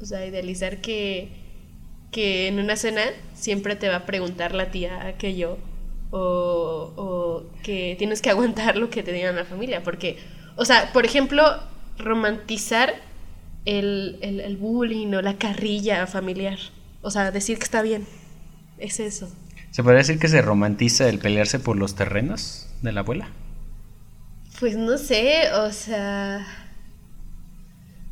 O 0.00 0.04
sea, 0.04 0.26
idealizar 0.26 0.80
que, 0.80 1.28
que 2.10 2.48
en 2.48 2.58
una 2.58 2.74
cena 2.74 3.02
siempre 3.34 3.76
te 3.76 3.88
va 3.88 3.94
a 3.94 4.06
preguntar 4.06 4.56
la 4.56 4.72
tía 4.72 5.06
aquello, 5.06 5.58
o, 6.10 6.92
o 6.96 7.60
que 7.62 7.96
tienes 7.98 8.22
que 8.22 8.30
aguantar 8.30 8.76
lo 8.76 8.90
que 8.90 9.02
te 9.02 9.12
digan 9.12 9.36
la 9.36 9.44
familia, 9.44 9.82
porque, 9.82 10.18
o 10.56 10.64
sea, 10.64 10.92
por 10.92 11.04
ejemplo, 11.06 11.42
romantizar 11.98 12.94
el, 13.64 14.18
el, 14.22 14.40
el 14.40 14.56
bullying 14.56 15.14
o 15.14 15.22
la 15.22 15.36
carrilla 15.38 16.06
familiar, 16.06 16.58
o 17.02 17.10
sea, 17.10 17.30
decir 17.30 17.58
que 17.58 17.64
está 17.64 17.82
bien, 17.82 18.06
es 18.78 19.00
eso. 19.00 19.28
¿Se 19.70 19.82
podría 19.82 19.98
decir 19.98 20.18
que 20.18 20.28
se 20.28 20.42
romantiza 20.42 21.08
el 21.08 21.20
pelearse 21.20 21.58
por 21.58 21.76
los 21.76 21.94
terrenos 21.94 22.68
de 22.82 22.92
la 22.92 23.00
abuela? 23.00 23.30
Pues 24.60 24.76
no 24.76 24.98
sé, 24.98 25.50
o 25.54 25.72
sea, 25.72 26.46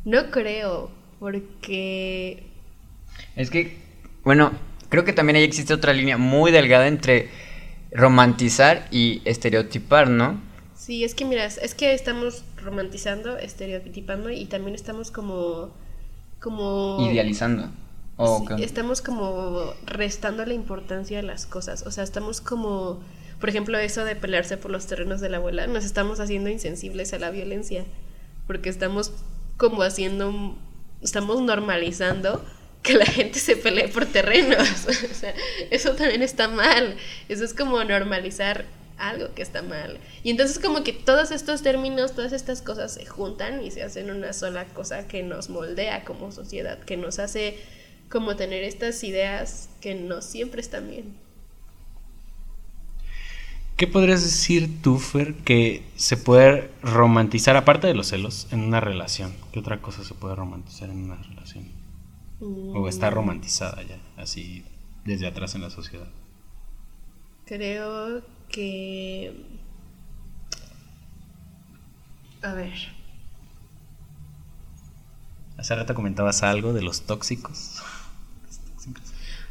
no 0.05 0.31
creo, 0.31 0.91
porque 1.19 2.43
Es 3.35 3.49
que, 3.49 3.77
bueno, 4.23 4.51
creo 4.89 5.05
que 5.05 5.13
también 5.13 5.37
ahí 5.37 5.43
existe 5.43 5.73
otra 5.73 5.93
línea 5.93 6.17
muy 6.17 6.51
delgada 6.51 6.87
entre 6.87 7.29
romantizar 7.97 8.87
y 8.91 9.21
estereotipar, 9.25 10.09
¿no? 10.09 10.39
sí, 10.87 11.03
es 11.03 11.15
que 11.15 11.25
miras, 11.25 11.57
es 11.57 11.75
que 11.75 11.93
estamos 11.93 12.45
romantizando, 12.63 13.37
estereotipando 13.37 14.29
y 14.29 14.45
también 14.45 14.73
estamos 14.73 15.11
como, 15.11 15.71
como 16.39 16.97
Idealizando. 17.11 17.69
Sí, 18.17 18.63
estamos 18.63 19.01
como 19.01 19.73
restando 19.85 20.45
la 20.45 20.53
importancia 20.53 21.19
a 21.19 21.23
las 21.23 21.45
cosas. 21.45 21.85
O 21.85 21.91
sea, 21.91 22.05
estamos 22.05 22.39
como, 22.39 23.01
por 23.41 23.49
ejemplo, 23.49 23.77
eso 23.77 24.05
de 24.05 24.15
pelearse 24.15 24.55
por 24.55 24.71
los 24.71 24.87
terrenos 24.87 25.19
de 25.19 25.29
la 25.29 25.37
abuela, 25.37 25.67
nos 25.67 25.83
estamos 25.83 26.21
haciendo 26.21 26.49
insensibles 26.49 27.11
a 27.11 27.19
la 27.19 27.31
violencia. 27.31 27.83
Porque 28.47 28.69
estamos 28.69 29.11
como 29.57 29.81
haciendo, 29.81 30.55
estamos 31.01 31.41
normalizando 31.41 32.45
que 32.87 32.93
la 32.93 33.05
gente 33.05 33.39
se 33.39 33.57
pelee 33.57 33.89
por 33.89 34.05
terrenos. 34.05 34.57
O 34.87 35.13
sea, 35.13 35.33
eso 35.71 35.93
también 35.95 36.21
está 36.21 36.47
mal. 36.47 36.95
Eso 37.27 37.43
es 37.43 37.53
como 37.53 37.83
normalizar 37.83 38.65
algo 38.97 39.33
que 39.35 39.41
está 39.41 39.61
mal. 39.61 39.99
Y 40.23 40.31
entonces 40.31 40.59
como 40.59 40.83
que 40.83 40.93
todos 40.93 41.31
estos 41.31 41.61
términos, 41.61 42.13
todas 42.13 42.33
estas 42.33 42.61
cosas 42.61 42.93
se 42.93 43.05
juntan 43.05 43.63
y 43.63 43.71
se 43.71 43.83
hacen 43.83 44.09
una 44.09 44.33
sola 44.33 44.65
cosa 44.65 45.07
que 45.07 45.23
nos 45.23 45.49
moldea 45.49 46.03
como 46.03 46.31
sociedad, 46.31 46.79
que 46.79 46.97
nos 46.97 47.19
hace 47.19 47.57
como 48.09 48.35
tener 48.35 48.63
estas 48.63 49.03
ideas 49.03 49.69
que 49.81 49.95
no 49.95 50.21
siempre 50.21 50.61
están 50.61 50.89
bien. 50.89 51.27
¿Qué 53.75 53.85
podrías 53.85 54.23
decir 54.23 54.81
tú, 54.81 54.97
Fer, 54.97 55.35
que 55.35 55.83
se 55.95 56.17
puede 56.17 56.71
romantizar, 56.81 57.55
aparte 57.55 57.85
de 57.85 57.93
los 57.93 58.07
celos, 58.07 58.47
en 58.51 58.61
una 58.61 58.79
relación? 58.79 59.35
¿Qué 59.51 59.59
otra 59.59 59.81
cosa 59.81 60.03
se 60.03 60.15
puede 60.15 60.33
romantizar 60.33 60.89
en 60.89 61.03
una 61.03 61.21
relación? 61.21 61.76
¿O 62.39 62.87
está 62.87 63.09
romantizada 63.09 63.81
ya, 63.83 63.99
así, 64.15 64.63
desde 65.05 65.27
atrás 65.27 65.55
en 65.55 65.61
la 65.61 65.69
sociedad? 65.69 66.07
Creo 67.45 68.21
que... 68.49 69.45
A 72.43 72.53
ver. 72.53 72.73
Hace 75.57 75.75
rato 75.75 75.95
comentabas 75.95 76.43
algo 76.43 76.73
de 76.73 76.83
los 76.83 77.01
tóxicos. 77.01 77.81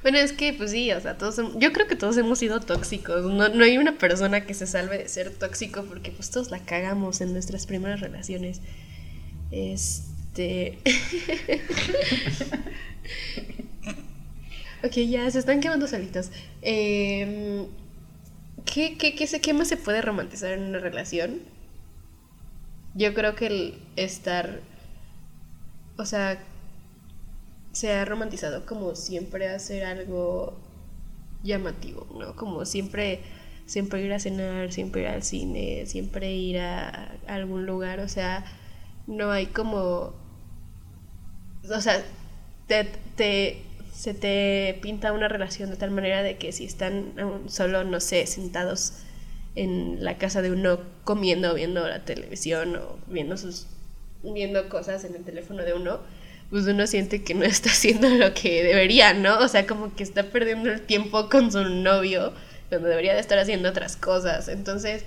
Bueno, 0.03 0.18
es 0.18 0.33
que 0.33 0.53
pues 0.53 0.70
sí, 0.70 0.92
o 0.92 1.01
sea, 1.01 1.18
todos 1.18 1.37
yo 1.59 1.72
creo 1.72 1.88
que 1.88 1.96
todos 1.96 2.16
hemos 2.16 2.38
sido 2.38 2.61
tóxicos. 2.61 3.25
No, 3.25 3.49
no 3.49 3.64
hay 3.64 3.77
una 3.77 3.99
persona 3.99 4.46
que 4.46 4.55
se 4.55 4.68
salve 4.68 4.99
de 4.99 5.09
ser 5.09 5.35
tóxico 5.35 5.83
porque 5.83 6.12
pues 6.12 6.31
todos 6.31 6.53
la 6.53 6.61
cagamos 6.61 7.20
en 7.20 7.33
nuestras 7.33 7.66
primeras 7.66 8.01
relaciones. 8.01 8.61
Este... 9.51 10.15
ok, 14.85 14.92
ya 15.09 15.31
se 15.31 15.38
están 15.38 15.61
quemando 15.61 15.87
solitos. 15.87 16.31
Em, 16.62 17.66
¿qué, 18.64 18.96
qué, 18.99 19.14
qué, 19.14 19.27
se- 19.27 19.40
¿Qué 19.40 19.53
más 19.55 19.68
se 19.68 19.77
puede 19.77 20.03
romantizar 20.03 20.53
en 20.53 20.64
una 20.64 20.79
relación? 20.79 21.40
Yo 22.94 23.14
creo 23.14 23.35
que 23.35 23.46
el 23.46 23.75
estar... 23.96 24.61
O 25.99 26.05
sea, 26.05 26.38
se 27.72 27.92
ha 27.92 28.05
romantizado 28.05 28.64
como 28.66 28.94
siempre 28.94 29.49
hacer 29.49 29.85
algo 29.85 30.55
llamativo, 31.42 32.07
¿no? 32.18 32.35
Como 32.37 32.64
siempre, 32.64 33.20
siempre 33.66 34.03
ir 34.03 34.12
a 34.12 34.18
cenar, 34.20 34.72
siempre 34.72 35.03
ir 35.03 35.09
al 35.09 35.22
cine, 35.22 35.85
siempre 35.87 36.33
ir 36.35 36.59
a 36.61 37.11
algún 37.29 37.66
lugar, 37.66 38.01
o 38.01 38.09
sea, 38.09 38.44
no 39.07 39.31
hay 39.33 39.46
como, 39.46 40.14
o 41.70 41.81
sea, 41.81 42.02
te, 42.66 42.85
te- 43.16 43.62
se 43.92 44.12
te 44.14 44.79
pinta 44.83 45.12
una 45.12 45.29
relación 45.29 45.70
de 45.70 45.76
tal 45.76 45.90
manera 45.90 46.22
de 46.22 46.37
que 46.37 46.52
si 46.52 46.64
están 46.66 47.12
solo, 47.48 47.83
no 47.85 48.00
sé, 48.00 48.26
sentados 48.26 48.92
en 49.55 50.05
la 50.05 50.18
casa 50.18 50.42
de 50.42 50.50
uno 50.50 50.81
comiendo, 51.05 51.55
viendo 51.55 51.87
la 51.88 52.05
televisión 52.05 52.76
o 52.76 52.98
viendo 53.07 53.37
sus 53.38 53.66
viendo 54.22 54.68
cosas 54.68 55.05
en 55.05 55.14
el 55.14 55.24
teléfono 55.24 55.62
de 55.62 55.72
uno, 55.72 56.00
pues 56.50 56.66
uno 56.66 56.87
siente 56.87 57.22
que 57.22 57.35
no 57.35 57.44
está 57.44 57.70
haciendo 57.70 58.09
lo 58.09 58.35
que 58.35 58.62
debería, 58.64 59.14
¿no? 59.14 59.38
O 59.38 59.48
sea, 59.48 59.66
como 59.66 59.94
que 59.94 60.02
está 60.02 60.24
perdiendo 60.24 60.70
el 60.70 60.81
tiempo 60.83 61.29
con 61.29 61.50
su 61.52 61.62
novio 61.64 62.33
cuando 62.68 62.88
debería 62.88 63.14
de 63.14 63.20
estar 63.20 63.38
haciendo 63.38 63.68
otras 63.70 63.96
cosas. 63.96 64.48
Entonces, 64.48 65.05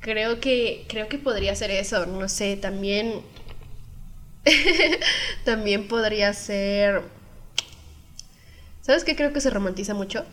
creo 0.00 0.40
que, 0.40 0.84
creo 0.88 1.08
que 1.08 1.18
podría 1.18 1.54
ser 1.54 1.70
eso, 1.70 2.06
no 2.06 2.28
sé, 2.28 2.56
también, 2.56 3.22
también 5.44 5.88
podría 5.88 6.32
ser, 6.32 7.02
¿sabes 8.80 9.04
qué 9.04 9.16
creo 9.16 9.32
que 9.32 9.40
se 9.40 9.50
romantiza 9.50 9.94
mucho? 9.94 10.24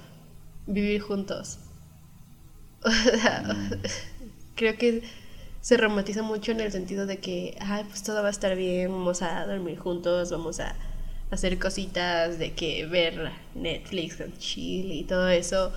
Vivir 0.65 1.01
juntos. 1.01 1.59
creo 4.55 4.77
que 4.77 5.03
se 5.61 5.77
romantiza 5.77 6.23
mucho 6.23 6.51
en 6.51 6.61
el 6.61 6.71
sentido 6.71 7.05
de 7.05 7.17
que, 7.17 7.57
ay, 7.59 7.83
pues 7.89 8.03
todo 8.03 8.21
va 8.21 8.29
a 8.29 8.31
estar 8.31 8.55
bien, 8.55 8.91
vamos 8.91 9.21
a 9.21 9.45
dormir 9.45 9.77
juntos, 9.77 10.31
vamos 10.31 10.59
a 10.59 10.75
hacer 11.31 11.59
cositas 11.59 12.39
de 12.39 12.53
que 12.53 12.85
ver 12.85 13.31
Netflix 13.55 14.15
con 14.15 14.37
chill 14.37 14.91
y 14.91 15.03
todo 15.03 15.27
eso. 15.29 15.73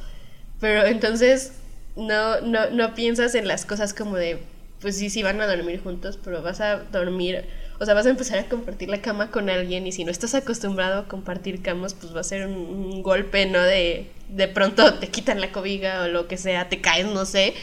Pero 0.60 0.84
entonces 0.86 1.54
no, 1.96 2.40
no, 2.40 2.70
no 2.70 2.94
piensas 2.94 3.34
en 3.34 3.48
las 3.48 3.66
cosas 3.66 3.94
como 3.94 4.16
de, 4.16 4.38
pues 4.80 4.96
sí, 4.96 5.10
sí 5.10 5.22
van 5.22 5.40
a 5.40 5.46
dormir 5.46 5.82
juntos, 5.82 6.18
pero 6.22 6.42
vas 6.42 6.60
a 6.60 6.76
dormir, 6.76 7.44
o 7.80 7.86
sea, 7.86 7.94
vas 7.94 8.04
a 8.04 8.10
empezar 8.10 8.38
a 8.38 8.44
compartir 8.44 8.90
la 8.90 9.00
cama 9.00 9.30
con 9.30 9.48
alguien 9.48 9.86
y 9.86 9.92
si 9.92 10.04
no 10.04 10.10
estás 10.10 10.34
acostumbrado 10.34 11.00
a 11.00 11.08
compartir 11.08 11.62
camas, 11.62 11.94
pues 11.94 12.14
va 12.14 12.20
a 12.20 12.24
ser 12.24 12.46
un, 12.46 13.02
golpe, 13.02 13.46
¿no? 13.46 13.62
De, 13.62 14.10
de 14.28 14.48
pronto 14.48 14.94
te 14.98 15.08
quitan 15.08 15.40
la 15.40 15.50
cobija 15.50 16.02
o 16.02 16.08
lo 16.08 16.28
que 16.28 16.36
sea, 16.36 16.68
te 16.68 16.82
caes, 16.82 17.06
no 17.06 17.24
sé. 17.24 17.54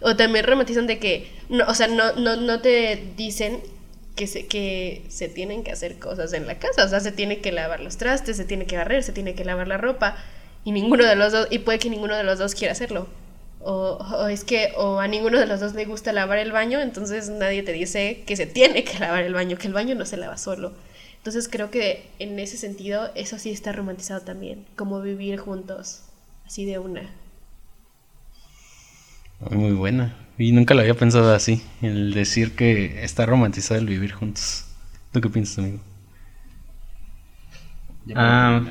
O 0.00 0.16
también 0.16 0.46
rematizan 0.46 0.86
de 0.86 0.98
que, 0.98 1.30
no, 1.50 1.66
o 1.66 1.74
sea, 1.74 1.86
no, 1.86 2.14
no, 2.14 2.36
no 2.36 2.62
te 2.62 3.12
dicen 3.14 3.60
que 4.16 4.26
se, 4.26 4.46
que 4.46 5.02
se 5.08 5.28
tienen 5.28 5.62
que 5.64 5.70
hacer 5.70 5.98
cosas 5.98 6.32
en 6.32 6.46
la 6.46 6.58
casa, 6.58 6.86
o 6.86 6.88
sea, 6.88 7.00
se 7.00 7.12
tiene 7.12 7.40
que 7.40 7.52
lavar 7.52 7.80
los 7.80 7.98
trastes, 7.98 8.38
se 8.38 8.46
tiene 8.46 8.64
que 8.64 8.78
barrer, 8.78 9.02
se 9.02 9.12
tiene 9.12 9.34
que 9.34 9.44
lavar 9.44 9.68
la 9.68 9.76
ropa 9.76 10.16
y 10.64 10.72
ninguno 10.72 11.04
de 11.04 11.14
los 11.14 11.30
dos, 11.30 11.46
y 11.50 11.58
puede 11.58 11.78
que 11.78 11.90
ninguno 11.90 12.16
de 12.16 12.24
los 12.24 12.38
dos 12.38 12.54
quiera 12.54 12.72
hacerlo. 12.72 13.06
O, 13.70 14.28
es 14.28 14.44
que 14.44 14.72
o 14.78 14.98
a 14.98 15.08
ninguno 15.08 15.38
de 15.38 15.44
los 15.44 15.60
dos 15.60 15.74
le 15.74 15.84
gusta 15.84 16.14
lavar 16.14 16.38
el 16.38 16.52
baño, 16.52 16.80
entonces 16.80 17.28
nadie 17.28 17.62
te 17.62 17.72
dice 17.74 18.22
que 18.26 18.34
se 18.34 18.46
tiene 18.46 18.82
que 18.82 18.98
lavar 18.98 19.24
el 19.24 19.34
baño, 19.34 19.58
que 19.58 19.66
el 19.66 19.74
baño 19.74 19.94
no 19.94 20.06
se 20.06 20.16
lava 20.16 20.38
solo. 20.38 20.72
Entonces 21.18 21.50
creo 21.50 21.70
que 21.70 22.08
en 22.18 22.38
ese 22.38 22.56
sentido 22.56 23.10
eso 23.14 23.38
sí 23.38 23.50
está 23.50 23.72
romantizado 23.72 24.22
también, 24.22 24.64
como 24.74 25.02
vivir 25.02 25.36
juntos, 25.38 26.04
así 26.46 26.64
de 26.64 26.78
una. 26.78 27.02
Muy 29.50 29.72
buena. 29.72 30.16
Y 30.38 30.52
nunca 30.52 30.72
lo 30.72 30.80
había 30.80 30.94
pensado 30.94 31.34
así, 31.34 31.62
el 31.82 32.14
decir 32.14 32.56
que 32.56 33.04
está 33.04 33.26
romantizado 33.26 33.78
el 33.78 33.86
vivir 33.86 34.12
juntos. 34.12 34.64
¿Tú 35.12 35.20
qué 35.20 35.28
piensas, 35.28 35.58
amigo? 35.58 35.80
Ah, 38.14 38.62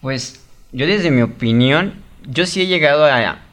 pues 0.00 0.40
yo 0.72 0.86
desde 0.86 1.10
mi 1.10 1.20
opinión, 1.20 1.96
yo 2.26 2.46
sí 2.46 2.62
he 2.62 2.66
llegado 2.66 3.04
a 3.04 3.47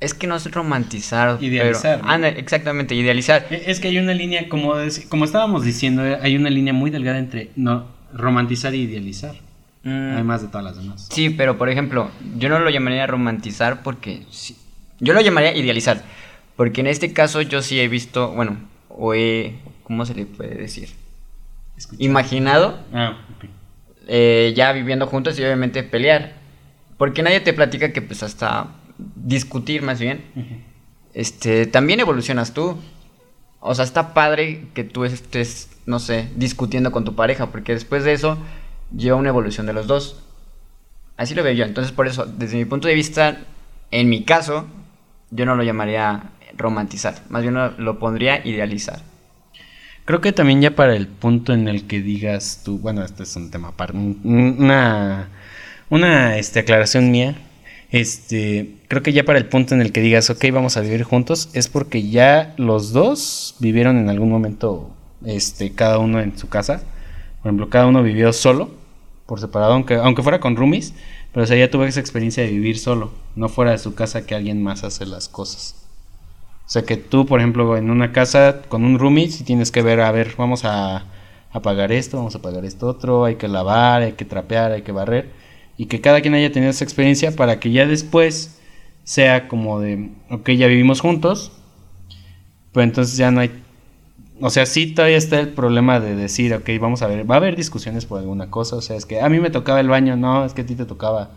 es 0.00 0.14
que 0.14 0.26
no 0.26 0.36
es 0.36 0.50
romantizar. 0.50 1.42
Idealizar. 1.42 2.00
exactamente, 2.36 2.94
idealizar. 2.94 3.46
E, 3.50 3.64
es 3.70 3.80
que 3.80 3.88
hay 3.88 3.98
una 3.98 4.14
línea, 4.14 4.48
como, 4.48 4.74
como 5.08 5.24
estábamos 5.24 5.64
diciendo, 5.64 6.04
eh, 6.04 6.18
hay 6.20 6.36
una 6.36 6.50
línea 6.50 6.72
muy 6.72 6.90
delgada 6.90 7.18
entre 7.18 7.50
no 7.54 7.86
romantizar 8.12 8.72
e 8.72 8.78
idealizar. 8.78 9.34
Mm. 9.82 10.12
Además 10.14 10.42
de 10.42 10.48
todas 10.48 10.64
las 10.64 10.76
demás. 10.76 11.08
Sí, 11.10 11.30
pero 11.30 11.58
por 11.58 11.68
ejemplo, 11.68 12.10
yo 12.36 12.48
no 12.48 12.58
lo 12.58 12.70
llamaría 12.70 13.06
romantizar 13.06 13.82
porque... 13.82 14.22
yo 14.98 15.12
lo 15.12 15.20
llamaría 15.20 15.54
idealizar. 15.54 16.02
Porque 16.56 16.80
en 16.80 16.86
este 16.86 17.12
caso 17.12 17.42
yo 17.42 17.62
sí 17.62 17.78
he 17.78 17.88
visto, 17.88 18.32
bueno, 18.32 18.58
o 18.88 19.14
he... 19.14 19.54
¿Cómo 19.82 20.06
se 20.06 20.14
le 20.14 20.24
puede 20.24 20.54
decir? 20.54 20.90
Imaginado. 21.98 22.78
Ah, 22.92 23.18
eh, 24.06 24.52
ya 24.56 24.72
viviendo 24.72 25.06
juntos 25.06 25.38
y 25.38 25.42
obviamente 25.42 25.82
pelear. 25.82 26.34
Porque 26.96 27.22
nadie 27.22 27.40
te 27.40 27.52
platica 27.52 27.92
que 27.92 28.02
pues 28.02 28.22
hasta 28.22 28.68
discutir 29.16 29.82
más 29.82 30.00
bien, 30.00 30.24
este, 31.14 31.66
también 31.66 32.00
evolucionas 32.00 32.54
tú. 32.54 32.78
O 33.60 33.74
sea, 33.74 33.84
está 33.84 34.14
padre 34.14 34.68
que 34.72 34.84
tú 34.84 35.04
estés, 35.04 35.70
no 35.84 35.98
sé, 35.98 36.28
discutiendo 36.36 36.92
con 36.92 37.04
tu 37.04 37.14
pareja, 37.14 37.50
porque 37.50 37.74
después 37.74 38.04
de 38.04 38.14
eso 38.14 38.38
lleva 38.96 39.18
una 39.18 39.28
evolución 39.28 39.66
de 39.66 39.74
los 39.74 39.86
dos. 39.86 40.22
Así 41.16 41.34
lo 41.34 41.42
veo 41.42 41.52
yo. 41.52 41.64
Entonces, 41.64 41.92
por 41.92 42.06
eso, 42.06 42.24
desde 42.24 42.56
mi 42.56 42.64
punto 42.64 42.88
de 42.88 42.94
vista, 42.94 43.40
en 43.90 44.08
mi 44.08 44.24
caso, 44.24 44.66
yo 45.30 45.44
no 45.44 45.54
lo 45.54 45.62
llamaría 45.62 46.30
romantizar, 46.56 47.22
más 47.28 47.42
bien 47.42 47.54
lo, 47.54 47.98
pondría 47.98 48.44
idealizar. 48.46 49.00
Creo 50.04 50.20
que 50.20 50.32
también 50.32 50.60
ya 50.60 50.74
para 50.74 50.96
el 50.96 51.06
punto 51.06 51.52
en 51.52 51.68
el 51.68 51.86
que 51.86 52.00
digas 52.00 52.62
tú, 52.64 52.78
bueno, 52.78 53.04
este 53.04 53.22
es 53.22 53.36
un 53.36 53.50
tema 53.50 53.68
aparte, 53.68 53.96
una, 53.96 55.28
una 55.88 56.36
este, 56.36 56.60
aclaración 56.60 57.10
mía, 57.10 57.36
este, 57.90 58.79
creo 58.90 59.04
que 59.04 59.12
ya 59.12 59.24
para 59.24 59.38
el 59.38 59.46
punto 59.46 59.72
en 59.72 59.82
el 59.82 59.92
que 59.92 60.00
digas, 60.00 60.30
ok, 60.30 60.46
vamos 60.52 60.76
a 60.76 60.80
vivir 60.80 61.04
juntos, 61.04 61.48
es 61.52 61.68
porque 61.68 62.10
ya 62.10 62.54
los 62.56 62.92
dos 62.92 63.54
vivieron 63.60 63.98
en 63.98 64.08
algún 64.08 64.30
momento, 64.30 64.90
este, 65.24 65.70
cada 65.70 65.98
uno 65.98 66.20
en 66.20 66.36
su 66.36 66.48
casa. 66.48 66.82
Por 67.40 67.50
ejemplo, 67.50 67.70
cada 67.70 67.86
uno 67.86 68.02
vivió 68.02 68.32
solo, 68.32 68.70
por 69.26 69.38
separado, 69.38 69.74
aunque, 69.74 69.94
aunque 69.94 70.24
fuera 70.24 70.40
con 70.40 70.56
roomies, 70.56 70.92
pero 71.32 71.44
o 71.44 71.46
sea, 71.46 71.56
ya 71.56 71.70
tuve 71.70 71.86
esa 71.86 72.00
experiencia 72.00 72.42
de 72.42 72.50
vivir 72.50 72.80
solo, 72.80 73.12
no 73.36 73.48
fuera 73.48 73.70
de 73.70 73.78
su 73.78 73.94
casa 73.94 74.26
que 74.26 74.34
alguien 74.34 74.60
más 74.60 74.82
hace 74.82 75.06
las 75.06 75.28
cosas. 75.28 75.86
O 76.66 76.68
sea, 76.68 76.82
que 76.82 76.96
tú, 76.96 77.26
por 77.26 77.38
ejemplo, 77.38 77.76
en 77.76 77.90
una 77.90 78.10
casa 78.10 78.62
con 78.68 78.82
un 78.84 78.98
roomie, 78.98 79.30
si 79.30 79.44
tienes 79.44 79.70
que 79.70 79.82
ver, 79.82 80.00
a 80.00 80.10
ver, 80.10 80.34
vamos 80.36 80.64
a, 80.64 81.04
a 81.52 81.62
pagar 81.62 81.92
esto, 81.92 82.16
vamos 82.16 82.34
a 82.34 82.42
pagar 82.42 82.64
esto 82.64 82.88
otro, 82.88 83.24
hay 83.24 83.36
que 83.36 83.46
lavar, 83.46 84.02
hay 84.02 84.12
que 84.14 84.24
trapear, 84.24 84.72
hay 84.72 84.82
que 84.82 84.90
barrer 84.90 85.30
y 85.76 85.86
que 85.86 86.00
cada 86.00 86.20
quien 86.20 86.34
haya 86.34 86.50
tenido 86.50 86.70
esa 86.70 86.82
experiencia 86.82 87.36
para 87.36 87.60
que 87.60 87.70
ya 87.70 87.86
después 87.86 88.59
sea 89.04 89.48
como 89.48 89.80
de, 89.80 90.10
ok, 90.30 90.50
ya 90.50 90.66
vivimos 90.66 91.00
juntos, 91.00 91.52
pero 92.72 92.84
entonces 92.84 93.16
ya 93.16 93.30
no 93.30 93.40
hay, 93.40 93.50
o 94.40 94.50
sea, 94.50 94.66
sí 94.66 94.94
todavía 94.94 95.16
está 95.16 95.40
el 95.40 95.50
problema 95.50 96.00
de 96.00 96.14
decir, 96.14 96.54
ok, 96.54 96.68
vamos 96.80 97.02
a 97.02 97.06
ver, 97.06 97.28
va 97.28 97.34
a 97.36 97.38
haber 97.38 97.56
discusiones 97.56 98.06
por 98.06 98.20
alguna 98.20 98.50
cosa, 98.50 98.76
o 98.76 98.82
sea, 98.82 98.96
es 98.96 99.06
que 99.06 99.20
a 99.20 99.28
mí 99.28 99.40
me 99.40 99.50
tocaba 99.50 99.80
el 99.80 99.88
baño, 99.88 100.16
no, 100.16 100.44
es 100.44 100.54
que 100.54 100.62
a 100.62 100.66
ti 100.66 100.74
te 100.74 100.84
tocaba, 100.84 101.30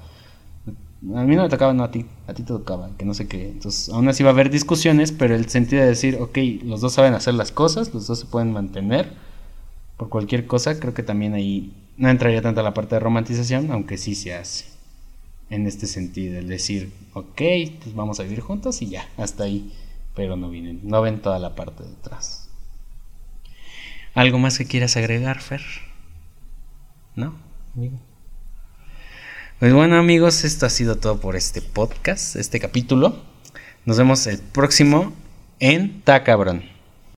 a 1.16 1.24
mí 1.24 1.36
no 1.36 1.44
me 1.44 1.50
tocaba, 1.50 1.74
no, 1.74 1.84
a 1.84 1.92
ti, 1.92 2.06
a 2.28 2.34
ti 2.34 2.44
te 2.44 2.50
tocaba, 2.50 2.90
que 2.98 3.06
no 3.06 3.14
sé 3.14 3.28
qué, 3.28 3.50
entonces 3.50 3.90
aún 3.90 4.08
así 4.08 4.24
va 4.24 4.30
a 4.30 4.34
haber 4.34 4.50
discusiones, 4.50 5.12
pero 5.12 5.36
el 5.36 5.50
sentido 5.50 5.82
de 5.82 5.90
decir, 5.90 6.18
ok, 6.22 6.38
los 6.64 6.82
dos 6.82 6.94
saben 6.94 7.14
hacer 7.14 7.34
las 7.34 7.52
cosas, 7.52 7.94
los 7.94 8.08
dos 8.08 8.20
se 8.20 8.26
pueden 8.26 8.52
mantener 8.52 9.12
por 9.98 10.10
cualquier 10.10 10.48
cosa, 10.48 10.80
creo 10.80 10.94
que 10.94 11.04
también 11.04 11.34
ahí 11.34 11.74
no 11.98 12.10
entraría 12.10 12.42
tanto 12.42 12.62
la 12.64 12.74
parte 12.74 12.96
de 12.96 13.00
romantización, 13.00 13.72
aunque 13.72 13.98
sí 13.98 14.16
se 14.16 14.34
hace 14.34 14.73
en 15.50 15.68
este 15.68 15.88
sentido, 15.88 16.40
el 16.40 16.48
decir, 16.48 16.94
ok, 17.14 17.42
pues 17.82 17.96
vamos 17.96 18.20
a 18.20 18.24
vivir 18.24 18.42
juntos 18.42 18.82
y 18.82 18.90
ya, 18.90 19.08
hasta 19.18 19.44
ahí, 19.44 19.72
pero 20.16 20.36
no 20.36 20.50
vienen, 20.50 20.82
no 20.84 21.02
ven 21.02 21.22
toda 21.22 21.40
la 21.40 21.56
parte 21.56 21.84
de 21.84 21.92
atrás. 21.92 22.50
¿Algo 24.14 24.38
más 24.40 24.58
que 24.58 24.66
quieras 24.66 24.96
agregar, 24.98 25.42
Fer? 25.42 25.62
¿No? 27.16 27.36
Pues 29.60 29.74
bueno 29.74 29.98
amigos, 29.98 30.44
esto 30.44 30.66
ha 30.66 30.70
sido 30.70 30.98
todo 30.98 31.20
por 31.20 31.36
este 31.36 31.62
podcast, 31.62 32.36
este 32.36 32.60
capítulo. 32.60 33.24
Nos 33.86 33.98
vemos 33.98 34.28
el 34.28 34.40
próximo 34.40 35.14
en 35.60 36.02
Ta 36.02 36.24
Cabrón. 36.24 36.73